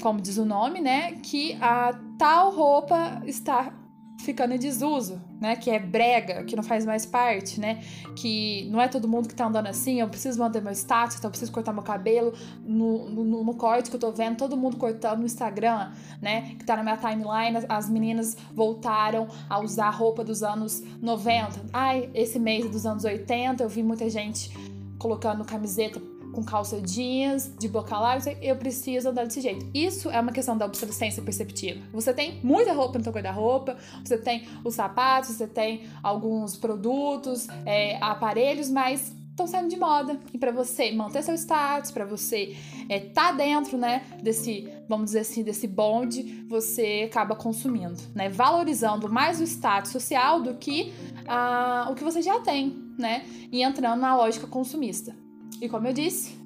como 0.00 0.20
diz 0.20 0.38
o 0.38 0.44
nome, 0.44 0.80
né, 0.80 1.14
que 1.20 1.58
a 1.60 1.92
tal 2.16 2.52
roupa 2.54 3.20
está 3.26 3.72
ficando 4.20 4.54
em 4.54 4.58
desuso, 4.58 5.20
né? 5.40 5.56
Que 5.56 5.68
é 5.68 5.80
brega, 5.80 6.44
que 6.44 6.54
não 6.54 6.62
faz 6.62 6.86
mais 6.86 7.04
parte, 7.04 7.58
né? 7.58 7.82
Que 8.14 8.68
não 8.70 8.80
é 8.80 8.86
todo 8.86 9.08
mundo 9.08 9.28
que 9.28 9.34
tá 9.34 9.46
andando 9.46 9.66
assim, 9.66 10.00
eu 10.00 10.08
preciso 10.08 10.38
manter 10.38 10.62
meu 10.62 10.70
status, 10.72 11.16
então 11.16 11.26
eu 11.26 11.32
preciso 11.32 11.50
cortar 11.50 11.72
meu 11.72 11.82
cabelo. 11.82 12.32
No, 12.64 13.10
no, 13.10 13.42
no, 13.42 13.54
corte 13.54 13.90
que 13.90 13.96
eu 13.96 14.00
tô 14.00 14.12
vendo, 14.12 14.36
todo 14.36 14.56
mundo 14.56 14.76
cortando 14.76 15.18
no 15.18 15.26
Instagram, 15.26 15.90
né? 16.20 16.54
Que 16.56 16.64
tá 16.64 16.76
na 16.76 16.84
minha 16.84 16.96
timeline, 16.96 17.66
as 17.68 17.90
meninas 17.90 18.36
voltaram 18.54 19.26
a 19.50 19.58
usar 19.58 19.90
roupa 19.90 20.22
dos 20.22 20.44
anos 20.44 20.80
90. 21.00 21.66
Ai, 21.72 22.08
esse 22.14 22.38
mês 22.38 22.70
dos 22.70 22.86
anos 22.86 23.02
80, 23.02 23.64
eu 23.64 23.68
vi 23.68 23.82
muita 23.82 24.08
gente 24.08 24.56
colocando 24.98 25.44
camiseta 25.44 26.00
com 26.32 26.42
calça 26.42 26.80
jeans, 26.80 27.52
de 27.58 27.68
boca 27.68 27.98
larga, 27.98 28.36
eu 28.40 28.56
preciso 28.56 29.10
andar 29.10 29.24
desse 29.24 29.40
jeito. 29.40 29.66
Isso 29.74 30.10
é 30.10 30.18
uma 30.18 30.32
questão 30.32 30.56
da 30.56 30.66
obsolescência 30.66 31.22
perceptiva. 31.22 31.80
Você 31.92 32.12
tem 32.12 32.40
muita 32.42 32.72
roupa 32.72 32.98
no 32.98 33.04
seu 33.04 33.12
guarda-roupa, 33.12 33.76
você 34.04 34.18
tem 34.18 34.46
os 34.64 34.74
sapatos, 34.74 35.30
você 35.30 35.46
tem 35.46 35.86
alguns 36.02 36.56
produtos, 36.56 37.46
é, 37.66 37.96
aparelhos, 38.02 38.70
mas 38.70 39.14
estão 39.32 39.46
saindo 39.46 39.68
de 39.68 39.76
moda. 39.76 40.18
E 40.32 40.38
para 40.38 40.52
você 40.52 40.92
manter 40.92 41.22
seu 41.22 41.34
status, 41.34 41.90
para 41.90 42.04
você 42.04 42.56
é, 42.88 43.00
tá 43.00 43.32
dentro, 43.32 43.76
né, 43.76 44.04
desse, 44.22 44.68
vamos 44.88 45.06
dizer 45.06 45.20
assim, 45.20 45.42
desse 45.42 45.66
bonde, 45.66 46.44
você 46.48 47.08
acaba 47.10 47.34
consumindo, 47.34 48.00
né, 48.14 48.28
valorizando 48.28 49.10
mais 49.10 49.40
o 49.40 49.44
status 49.44 49.90
social 49.90 50.40
do 50.42 50.54
que 50.54 50.92
ah, 51.26 51.88
o 51.90 51.94
que 51.94 52.04
você 52.04 52.22
já 52.22 52.40
tem, 52.40 52.76
né, 52.98 53.24
e 53.50 53.62
entrando 53.62 54.00
na 54.00 54.16
lógica 54.16 54.46
consumista. 54.46 55.16
E 55.62 55.68
como 55.68 55.86
eu 55.86 55.92
disse, 55.92 56.36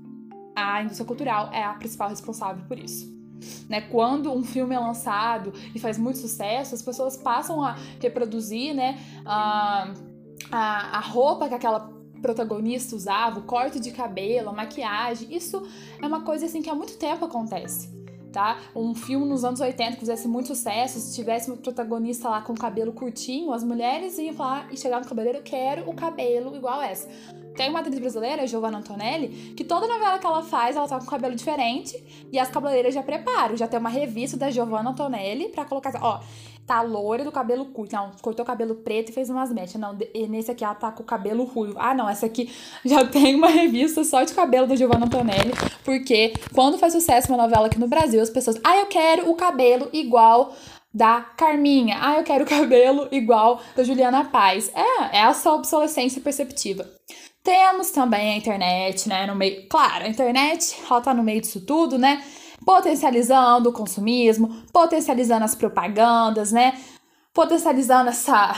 a 0.55 0.83
indústria 0.83 1.07
cultural 1.07 1.51
é 1.51 1.65
a 1.65 1.73
principal 1.73 2.11
responsável 2.11 2.63
por 2.69 2.79
isso. 2.79 3.11
Né? 3.67 3.81
Quando 3.81 4.31
um 4.31 4.45
filme 4.45 4.75
é 4.75 4.79
lançado 4.79 5.55
e 5.75 5.79
faz 5.79 5.97
muito 5.97 6.19
sucesso, 6.19 6.75
as 6.75 6.83
pessoas 6.83 7.17
passam 7.17 7.65
a 7.65 7.77
reproduzir 7.99 8.75
né, 8.75 8.99
a, 9.25 9.95
a, 10.53 10.99
a 10.99 11.01
roupa 11.01 11.49
que 11.49 11.55
aquela 11.55 11.91
protagonista 12.21 12.95
usava, 12.95 13.41
o 13.41 13.45
corte 13.45 13.81
de 13.81 13.91
cabelo, 13.91 14.51
a 14.51 14.53
maquiagem. 14.53 15.35
Isso 15.35 15.67
é 15.99 16.07
uma 16.07 16.21
coisa 16.21 16.45
assim 16.45 16.61
que 16.61 16.69
há 16.69 16.75
muito 16.75 16.99
tempo 16.99 17.25
acontece. 17.25 17.89
tá? 18.31 18.59
Um 18.75 18.95
filme 18.95 19.25
nos 19.25 19.47
anos 19.47 19.61
80 19.61 19.93
que 19.93 20.01
fizesse 20.01 20.29
muito 20.29 20.49
sucesso, 20.49 21.01
se 21.01 21.15
tivesse 21.15 21.51
um 21.51 21.57
protagonista 21.57 22.29
lá 22.29 22.43
com 22.43 22.55
cabelo 22.55 22.93
curtinho, 22.93 23.51
as 23.51 23.65
mulheres 23.65 24.19
iam 24.19 24.37
lá 24.37 24.69
e 24.71 24.77
chegavam 24.77 25.05
no 25.05 25.09
cabeleireiro, 25.09 25.43
quero 25.43 25.89
o 25.89 25.95
cabelo 25.95 26.55
igual 26.55 26.83
essa. 26.83 27.09
Tem 27.57 27.71
uma 27.71 27.81
atriz 27.81 27.99
brasileira, 27.99 28.47
Giovanna 28.47 28.79
Antonelli, 28.79 29.55
que 29.57 29.65
toda 29.65 29.87
novela 29.87 30.19
que 30.19 30.27
ela 30.27 30.43
faz, 30.43 30.77
ela 30.77 30.87
tá 30.87 30.99
com 30.99 31.07
cabelo 31.07 31.35
diferente 31.35 32.03
e 32.33 32.39
as 32.39 32.51
cabeleireiras 32.51 32.95
já 32.95 33.03
preparam. 33.03 33.57
Já 33.57 33.67
tem 33.67 33.79
uma 33.79 33.89
revista 33.89 34.37
da 34.37 34.51
Giovanna 34.51 34.91
Antonelli 34.91 35.49
pra 35.49 35.65
colocar, 35.65 35.93
ó, 36.03 36.21
tá 36.67 36.83
loira 36.83 37.25
do 37.25 37.33
cabelo 37.33 37.67
curto. 37.67 37.95
Não, 37.95 38.11
cortou 38.21 38.43
o 38.43 38.47
cabelo 38.47 38.75
preto 38.75 39.11
e 39.11 39.13
fez 39.13 39.31
umas 39.31 39.53
mechas. 39.53 39.81
Não, 39.81 39.97
nesse 40.29 40.51
aqui 40.51 40.65
ela 40.65 40.75
tá 40.75 40.91
com 40.91 41.03
o 41.03 41.07
cabelo 41.07 41.45
ruivo. 41.45 41.77
Ah, 41.79 41.95
não, 41.95 42.09
essa 42.09 42.27
aqui 42.27 42.53
já 42.85 43.07
tem 43.07 43.37
uma 43.37 43.49
revista 43.49 44.03
só 44.05 44.23
de 44.23 44.35
cabelo 44.35 44.67
da 44.67 44.77
Giovanna 44.77 45.07
Antonelli. 45.07 45.53
Porque 45.85 46.35
quando 46.53 46.77
faz 46.79 46.93
sucesso 46.93 47.29
uma 47.33 47.43
novela 47.43 47.69
aqui 47.69 47.79
no 47.79 47.89
Brasil, 47.89 48.21
as 48.21 48.31
pessoas, 48.31 48.61
ah, 48.65 48.77
eu 48.77 48.87
quero 48.87 49.31
o 49.31 49.37
cabelo 49.37 49.89
igual 49.93 50.55
da 50.93 51.21
Carminha. 51.21 51.99
Ah, 52.01 52.17
eu 52.17 52.25
quero 52.25 52.45
o 52.45 52.49
cabelo 52.49 53.07
igual 53.13 53.61
da 53.77 53.85
Juliana 53.85 54.25
Paz. 54.25 54.71
É, 54.75 55.17
é 55.17 55.21
essa 55.21 55.53
obsolescência 55.53 56.21
perceptiva. 56.21 56.87
Temos 57.47 57.93
também 57.93 58.35
a 58.35 58.37
internet, 58.39 59.09
né, 59.09 59.25
no 59.25 59.37
meio. 59.37 59.69
Claro, 59.69 60.05
a 60.05 60.09
internet, 60.09 60.77
ela 60.85 61.01
tá 61.01 61.15
no 61.15 61.23
meio 61.23 61.41
disso 61.41 61.61
tudo, 61.61 61.97
né? 61.97 62.21
Potencializando 62.65 63.71
o 63.71 63.73
consumismo, 63.73 64.65
potencializando 64.73 65.45
as 65.45 65.55
propagandas, 65.55 66.51
né? 66.51 66.77
Potencializando 67.33 68.11
essa, 68.11 68.53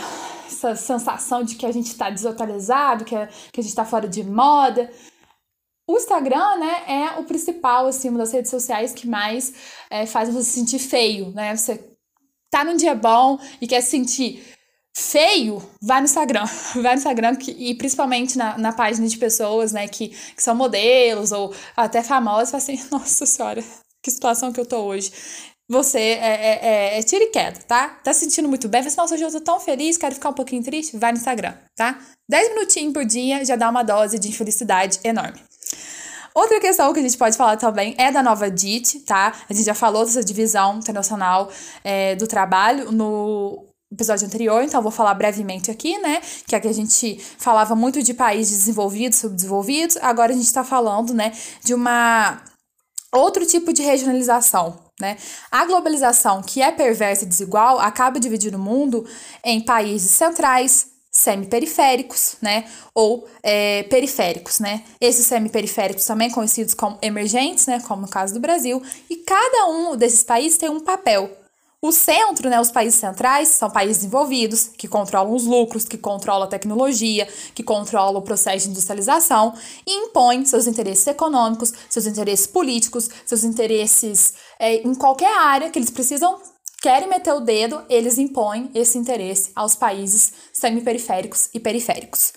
essa 0.46 0.74
sensação 0.74 1.42
de 1.42 1.56
que 1.56 1.66
a 1.66 1.70
gente 1.70 1.94
tá 1.98 2.08
desatualizado, 2.08 3.04
que, 3.04 3.14
a, 3.14 3.26
que 3.52 3.60
a 3.60 3.62
gente 3.62 3.74
tá 3.74 3.84
fora 3.84 4.08
de 4.08 4.24
moda. 4.24 4.90
O 5.86 5.98
Instagram, 5.98 6.56
né, 6.56 6.82
é 6.86 7.20
o 7.20 7.24
principal, 7.24 7.88
assim, 7.88 8.10
das 8.16 8.32
redes 8.32 8.50
sociais 8.50 8.94
que 8.94 9.06
mais 9.06 9.52
é, 9.90 10.06
faz 10.06 10.32
você 10.32 10.44
se 10.44 10.60
sentir 10.60 10.78
feio, 10.78 11.30
né? 11.32 11.54
Você 11.54 11.94
tá 12.50 12.64
num 12.64 12.74
dia 12.74 12.94
bom 12.94 13.38
e 13.60 13.66
quer 13.66 13.82
se 13.82 13.90
sentir 13.90 14.57
feio, 14.98 15.62
vai 15.80 16.00
no 16.00 16.06
Instagram. 16.06 16.44
Vai 16.74 16.94
no 16.94 16.98
Instagram 16.98 17.36
que, 17.36 17.52
e 17.52 17.74
principalmente 17.74 18.36
na, 18.36 18.58
na 18.58 18.72
página 18.72 19.06
de 19.06 19.16
pessoas, 19.16 19.72
né, 19.72 19.86
que, 19.86 20.08
que 20.08 20.42
são 20.42 20.54
modelos 20.54 21.30
ou 21.30 21.54
até 21.76 22.02
famosas, 22.02 22.50
fala 22.50 22.62
assim, 22.62 22.84
nossa 22.90 23.24
senhora, 23.24 23.62
que 24.02 24.10
situação 24.10 24.52
que 24.52 24.60
eu 24.60 24.66
tô 24.66 24.78
hoje. 24.78 25.12
Você 25.70 25.98
é, 25.98 26.14
é, 26.14 26.58
é, 26.62 26.98
é 26.98 27.02
tira 27.02 27.24
e 27.24 27.28
queda, 27.28 27.60
tá? 27.60 27.88
Tá 28.02 28.12
se 28.12 28.20
sentindo 28.20 28.48
muito 28.48 28.68
bem, 28.68 28.80
fala 28.80 28.88
assim, 28.88 28.96
nossa, 28.96 29.14
hoje 29.14 29.24
eu 29.24 29.30
tô 29.30 29.40
tão 29.40 29.60
feliz, 29.60 29.96
quero 29.98 30.14
ficar 30.14 30.30
um 30.30 30.34
pouquinho 30.34 30.62
triste, 30.62 30.96
vai 30.96 31.12
no 31.12 31.18
Instagram, 31.18 31.54
tá? 31.76 31.98
10 32.28 32.54
minutinhos 32.54 32.92
por 32.92 33.04
dia 33.04 33.44
já 33.44 33.54
dá 33.54 33.68
uma 33.68 33.82
dose 33.82 34.18
de 34.18 34.28
infelicidade 34.28 34.98
enorme. 35.04 35.40
Outra 36.34 36.60
questão 36.60 36.92
que 36.92 37.00
a 37.00 37.02
gente 37.02 37.18
pode 37.18 37.36
falar 37.36 37.56
também 37.56 37.94
é 37.98 38.10
da 38.10 38.22
nova 38.22 38.50
DIT, 38.50 39.00
tá? 39.00 39.34
A 39.48 39.52
gente 39.52 39.66
já 39.66 39.74
falou 39.74 40.04
dessa 40.04 40.22
divisão 40.22 40.78
internacional 40.78 41.50
é, 41.82 42.14
do 42.14 42.26
trabalho 42.26 42.92
no 42.92 43.67
episódio 43.90 44.26
anterior, 44.26 44.62
então 44.62 44.82
vou 44.82 44.92
falar 44.92 45.14
brevemente 45.14 45.70
aqui, 45.70 45.98
né? 45.98 46.20
Que 46.46 46.58
que 46.58 46.68
a 46.68 46.72
gente 46.72 47.18
falava 47.38 47.74
muito 47.74 48.02
de 48.02 48.12
países 48.12 48.58
desenvolvidos, 48.58 49.18
subdesenvolvidos, 49.18 49.96
agora 49.98 50.32
a 50.32 50.36
gente 50.36 50.46
está 50.46 50.62
falando, 50.62 51.14
né, 51.14 51.32
de 51.64 51.72
uma 51.74 52.42
outro 53.12 53.46
tipo 53.46 53.72
de 53.72 53.82
regionalização, 53.82 54.78
né? 55.00 55.16
A 55.50 55.64
globalização, 55.64 56.42
que 56.42 56.60
é 56.60 56.70
perversa 56.70 57.24
e 57.24 57.26
desigual, 57.28 57.78
acaba 57.78 58.20
dividindo 58.20 58.58
o 58.58 58.60
mundo 58.60 59.06
em 59.42 59.60
países 59.60 60.10
centrais, 60.10 60.88
semiperiféricos, 61.10 62.36
né? 62.42 62.64
Ou 62.94 63.26
é, 63.42 63.84
periféricos, 63.84 64.58
né? 64.58 64.84
Esses 65.00 65.26
semiperiféricos 65.26 66.04
também 66.04 66.30
conhecidos 66.30 66.74
como 66.74 66.98
emergentes, 67.00 67.66
né? 67.66 67.80
Como 67.80 68.02
no 68.02 68.08
caso 68.08 68.34
do 68.34 68.40
Brasil, 68.40 68.82
e 69.08 69.16
cada 69.16 69.66
um 69.68 69.96
desses 69.96 70.22
países 70.22 70.58
tem 70.58 70.68
um 70.68 70.80
papel 70.80 71.30
o 71.80 71.92
centro, 71.92 72.50
né, 72.50 72.60
os 72.60 72.72
países 72.72 72.98
centrais, 72.98 73.48
são 73.48 73.70
países 73.70 74.02
envolvidos, 74.02 74.68
que 74.76 74.88
controlam 74.88 75.32
os 75.32 75.46
lucros, 75.46 75.84
que 75.84 75.96
controlam 75.96 76.44
a 76.44 76.50
tecnologia, 76.50 77.28
que 77.54 77.62
controlam 77.62 78.20
o 78.20 78.24
processo 78.24 78.64
de 78.64 78.72
industrialização 78.72 79.54
e 79.86 80.06
impõem 80.06 80.44
seus 80.44 80.66
interesses 80.66 81.06
econômicos, 81.06 81.72
seus 81.88 82.06
interesses 82.06 82.48
políticos, 82.48 83.08
seus 83.24 83.44
interesses 83.44 84.34
é, 84.58 84.76
em 84.76 84.94
qualquer 84.94 85.32
área 85.38 85.70
que 85.70 85.78
eles 85.78 85.90
precisam, 85.90 86.40
querem 86.82 87.08
meter 87.08 87.32
o 87.32 87.40
dedo, 87.40 87.80
eles 87.88 88.18
impõem 88.18 88.70
esse 88.74 88.98
interesse 88.98 89.52
aos 89.54 89.76
países 89.76 90.32
semiperiféricos 90.52 91.48
e 91.54 91.60
periféricos. 91.60 92.32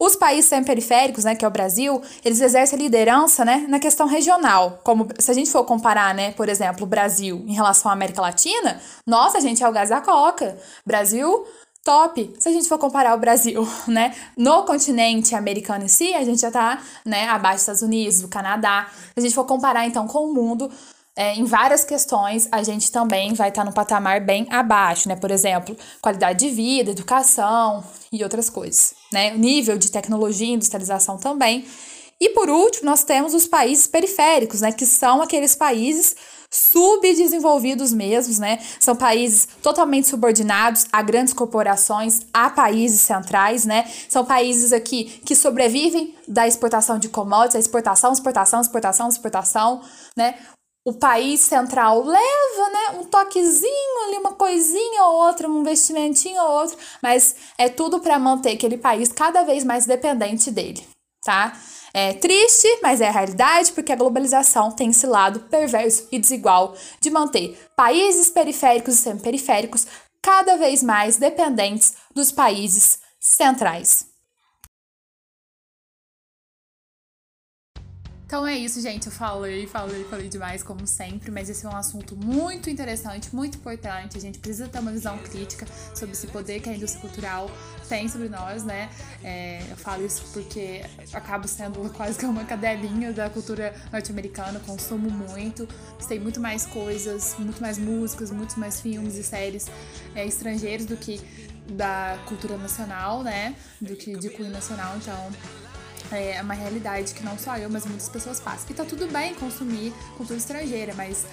Os 0.00 0.14
países 0.14 0.48
periféricos, 0.64 1.24
né, 1.24 1.34
que 1.34 1.44
é 1.44 1.48
o 1.48 1.50
Brasil, 1.50 2.00
eles 2.24 2.40
exercem 2.40 2.78
liderança, 2.78 3.44
né, 3.44 3.66
na 3.68 3.80
questão 3.80 4.06
regional. 4.06 4.80
Como 4.84 5.08
se 5.18 5.30
a 5.30 5.34
gente 5.34 5.50
for 5.50 5.64
comparar, 5.64 6.14
né, 6.14 6.30
por 6.32 6.48
exemplo, 6.48 6.84
o 6.84 6.86
Brasil 6.86 7.42
em 7.46 7.52
relação 7.52 7.90
à 7.90 7.94
América 7.94 8.22
Latina, 8.22 8.80
nossa, 9.04 9.38
a 9.38 9.40
gente 9.40 9.62
é 9.62 9.68
o 9.68 9.72
gás 9.72 9.88
da 9.88 10.00
coca. 10.00 10.56
Brasil 10.86 11.44
top. 11.82 12.34
Se 12.38 12.48
a 12.48 12.52
gente 12.52 12.68
for 12.68 12.78
comparar 12.78 13.14
o 13.14 13.18
Brasil, 13.18 13.66
né, 13.88 14.14
no 14.36 14.62
continente 14.64 15.34
americano 15.34 15.84
em 15.84 15.88
si, 15.88 16.14
a 16.14 16.24
gente 16.24 16.40
já 16.42 16.50
tá, 16.50 16.80
né, 17.04 17.26
abaixo 17.28 17.56
dos 17.56 17.62
Estados 17.62 17.82
Unidos, 17.82 18.20
do 18.20 18.28
Canadá. 18.28 18.88
Se 18.92 19.12
a 19.16 19.20
gente 19.20 19.34
for 19.34 19.46
comparar 19.46 19.86
então 19.86 20.06
com 20.06 20.30
o 20.30 20.34
mundo, 20.34 20.70
é, 21.18 21.34
em 21.34 21.44
várias 21.44 21.82
questões 21.82 22.48
a 22.52 22.62
gente 22.62 22.92
também 22.92 23.34
vai 23.34 23.48
estar 23.48 23.62
tá 23.62 23.68
no 23.68 23.74
patamar 23.74 24.20
bem 24.20 24.46
abaixo, 24.50 25.08
né? 25.08 25.16
Por 25.16 25.32
exemplo, 25.32 25.76
qualidade 26.00 26.38
de 26.38 26.54
vida, 26.54 26.92
educação 26.92 27.82
e 28.12 28.22
outras 28.22 28.48
coisas, 28.48 28.94
né? 29.12 29.36
Nível 29.36 29.76
de 29.76 29.90
tecnologia 29.90 30.46
e 30.46 30.52
industrialização 30.52 31.18
também. 31.18 31.66
E 32.20 32.28
por 32.30 32.48
último, 32.48 32.86
nós 32.86 33.02
temos 33.02 33.34
os 33.34 33.48
países 33.48 33.88
periféricos, 33.88 34.60
né? 34.60 34.70
Que 34.70 34.86
são 34.86 35.20
aqueles 35.20 35.56
países 35.56 36.14
subdesenvolvidos 36.50 37.92
mesmos, 37.92 38.38
né? 38.38 38.60
São 38.78 38.94
países 38.94 39.48
totalmente 39.60 40.06
subordinados 40.06 40.86
a 40.92 41.02
grandes 41.02 41.34
corporações, 41.34 42.20
a 42.32 42.48
países 42.48 43.00
centrais, 43.00 43.64
né? 43.64 43.90
São 44.08 44.24
países 44.24 44.72
aqui 44.72 45.20
que 45.24 45.34
sobrevivem 45.34 46.14
da 46.28 46.46
exportação 46.46 46.96
de 46.96 47.08
commodities, 47.08 47.56
a 47.56 47.58
exportação, 47.58 48.12
exportação, 48.12 48.60
exportação, 48.60 49.08
exportação, 49.08 49.82
né? 50.16 50.36
O 50.88 50.94
país 50.94 51.42
central 51.42 52.02
leva, 52.02 52.70
né, 52.72 52.98
um 52.98 53.04
toquezinho 53.04 54.06
ali, 54.06 54.16
uma 54.16 54.32
coisinha 54.32 55.04
ou 55.04 55.26
outra, 55.26 55.46
um 55.46 55.60
investimentinho 55.60 56.42
ou 56.42 56.50
outro, 56.50 56.78
mas 57.02 57.36
é 57.58 57.68
tudo 57.68 58.00
para 58.00 58.18
manter 58.18 58.52
aquele 58.52 58.78
país 58.78 59.12
cada 59.12 59.42
vez 59.42 59.64
mais 59.64 59.84
dependente 59.84 60.50
dele, 60.50 60.82
tá? 61.22 61.52
É 61.92 62.14
triste, 62.14 62.66
mas 62.82 63.02
é 63.02 63.08
a 63.08 63.10
realidade, 63.10 63.72
porque 63.72 63.92
a 63.92 63.96
globalização 63.96 64.70
tem 64.70 64.88
esse 64.88 65.06
lado 65.06 65.40
perverso 65.40 66.08
e 66.10 66.18
desigual 66.18 66.74
de 67.02 67.10
manter 67.10 67.58
países 67.76 68.30
periféricos 68.30 68.94
e 68.94 68.96
semi-periféricos 68.96 69.86
cada 70.22 70.56
vez 70.56 70.82
mais 70.82 71.18
dependentes 71.18 71.96
dos 72.14 72.32
países 72.32 72.98
centrais. 73.20 74.07
Então 78.28 78.46
é 78.46 78.58
isso, 78.58 78.78
gente. 78.82 79.06
Eu 79.06 79.12
falei, 79.12 79.66
falei, 79.66 80.04
falei 80.04 80.28
demais, 80.28 80.62
como 80.62 80.86
sempre, 80.86 81.30
mas 81.30 81.48
esse 81.48 81.64
é 81.64 81.68
um 81.70 81.74
assunto 81.74 82.14
muito 82.14 82.68
interessante, 82.68 83.34
muito 83.34 83.56
importante. 83.56 84.18
A 84.18 84.20
gente 84.20 84.38
precisa 84.38 84.68
ter 84.68 84.80
uma 84.80 84.92
visão 84.92 85.16
crítica 85.16 85.66
sobre 85.94 86.12
esse 86.12 86.26
poder 86.26 86.60
que 86.60 86.68
a 86.68 86.74
indústria 86.74 87.00
cultural 87.00 87.50
tem 87.88 88.06
sobre 88.06 88.28
nós, 88.28 88.64
né? 88.64 88.90
É, 89.24 89.62
eu 89.70 89.78
falo 89.78 90.04
isso 90.04 90.22
porque 90.34 90.82
acabo 91.14 91.48
sendo 91.48 91.88
quase 91.96 92.18
que 92.18 92.26
uma 92.26 92.44
cadelinha 92.44 93.14
da 93.14 93.30
cultura 93.30 93.74
norte-americana, 93.90 94.60
consumo 94.60 95.10
muito, 95.10 95.66
sei 95.98 96.20
muito 96.20 96.38
mais 96.38 96.66
coisas, 96.66 97.34
muito 97.38 97.62
mais 97.62 97.78
músicas, 97.78 98.30
muito 98.30 98.60
mais 98.60 98.78
filmes 98.78 99.14
e 99.14 99.22
séries 99.22 99.68
é, 100.14 100.26
estrangeiros 100.26 100.84
do 100.84 100.98
que 100.98 101.18
da 101.70 102.18
cultura 102.26 102.58
nacional, 102.58 103.22
né? 103.22 103.54
Do 103.80 103.96
que 103.96 104.16
de 104.18 104.28
cunho 104.28 104.50
nacional, 104.50 104.98
então 104.98 105.30
é 106.12 106.40
uma 106.42 106.54
realidade 106.54 107.14
que 107.14 107.24
não 107.24 107.38
só 107.38 107.56
eu, 107.56 107.68
mas 107.68 107.84
muitas 107.86 108.08
pessoas 108.08 108.40
passam. 108.40 108.66
E 108.70 108.74
tá 108.74 108.84
tudo 108.84 109.06
bem 109.06 109.34
consumir 109.34 109.92
cultura 110.16 110.38
estrangeira, 110.38 110.94
mas 110.94 111.26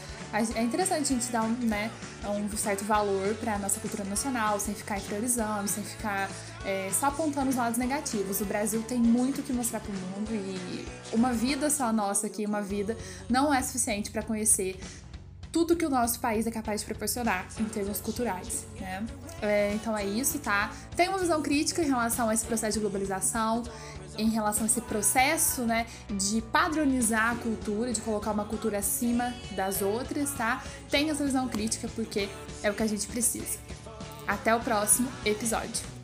é 0.56 0.62
interessante 0.62 1.14
a 1.14 1.16
gente 1.16 1.32
dar 1.32 1.44
um, 1.44 1.52
né, 1.52 1.90
um 2.26 2.58
certo 2.58 2.84
valor 2.84 3.36
para 3.36 3.58
nossa 3.58 3.80
cultura 3.80 4.04
nacional, 4.04 4.60
sem 4.60 4.76
ficar 4.76 4.98
interiorizando, 4.98 5.68
sem 5.68 5.84
ficar 5.84 6.30
é, 6.66 6.90
só 6.92 7.08
apontando 7.08 7.50
os 7.50 7.56
lados 7.56 7.78
negativos. 7.78 8.42
O 8.42 8.46
Brasil 8.46 8.84
tem 8.84 9.00
muito 9.00 9.42
que 9.42 9.54
mostrar 9.54 9.80
para 9.80 9.92
o 9.92 9.96
mundo 9.96 10.32
e 10.32 10.86
uma 11.14 11.32
vida 11.32 11.70
só 11.70 11.94
nossa 11.94 12.28
aqui, 12.28 12.46
uma 12.46 12.62
vida, 12.62 12.98
não 13.30 13.54
é 13.54 13.62
suficiente 13.62 14.12
para 14.12 14.24
conhecer 14.24 14.78
tudo 15.56 15.74
que 15.74 15.86
o 15.86 15.90
nosso 15.90 16.20
país 16.20 16.46
é 16.46 16.52
capaz 16.52 16.82
de 16.82 16.86
proporcionar 16.86 17.48
em 17.58 17.64
termos 17.64 18.02
culturais, 18.02 18.66
né? 18.78 19.06
É, 19.42 19.74
então 19.74 19.98
é 19.98 20.04
isso, 20.04 20.38
tá? 20.40 20.70
Tem 20.98 21.08
uma 21.08 21.18
visão 21.18 21.42
crítica 21.42 21.82
em 21.82 21.88
relação 21.88 22.28
a 22.28 22.34
esse 22.34 22.46
processo 22.46 22.74
de 22.74 22.82
globalização 22.82 23.64
em 24.18 24.30
relação 24.30 24.64
a 24.64 24.66
esse 24.68 24.82
processo, 24.82 25.62
né, 25.62 25.86
de 26.10 26.42
padronizar 26.42 27.32
a 27.32 27.36
cultura, 27.36 27.94
de 27.94 28.02
colocar 28.02 28.32
uma 28.32 28.46
cultura 28.46 28.80
acima 28.80 29.34
das 29.52 29.82
outras, 29.82 30.32
tá? 30.32 30.64
Tenha 30.90 31.12
essa 31.12 31.26
visão 31.26 31.48
crítica 31.48 31.90
porque 31.96 32.30
é 32.64 32.70
o 32.70 32.74
que 32.74 32.84
a 32.84 32.88
gente 32.88 33.08
precisa. 33.08 33.58
Até 34.28 34.56
o 34.56 34.60
próximo 34.60 35.08
episódio. 35.24 35.95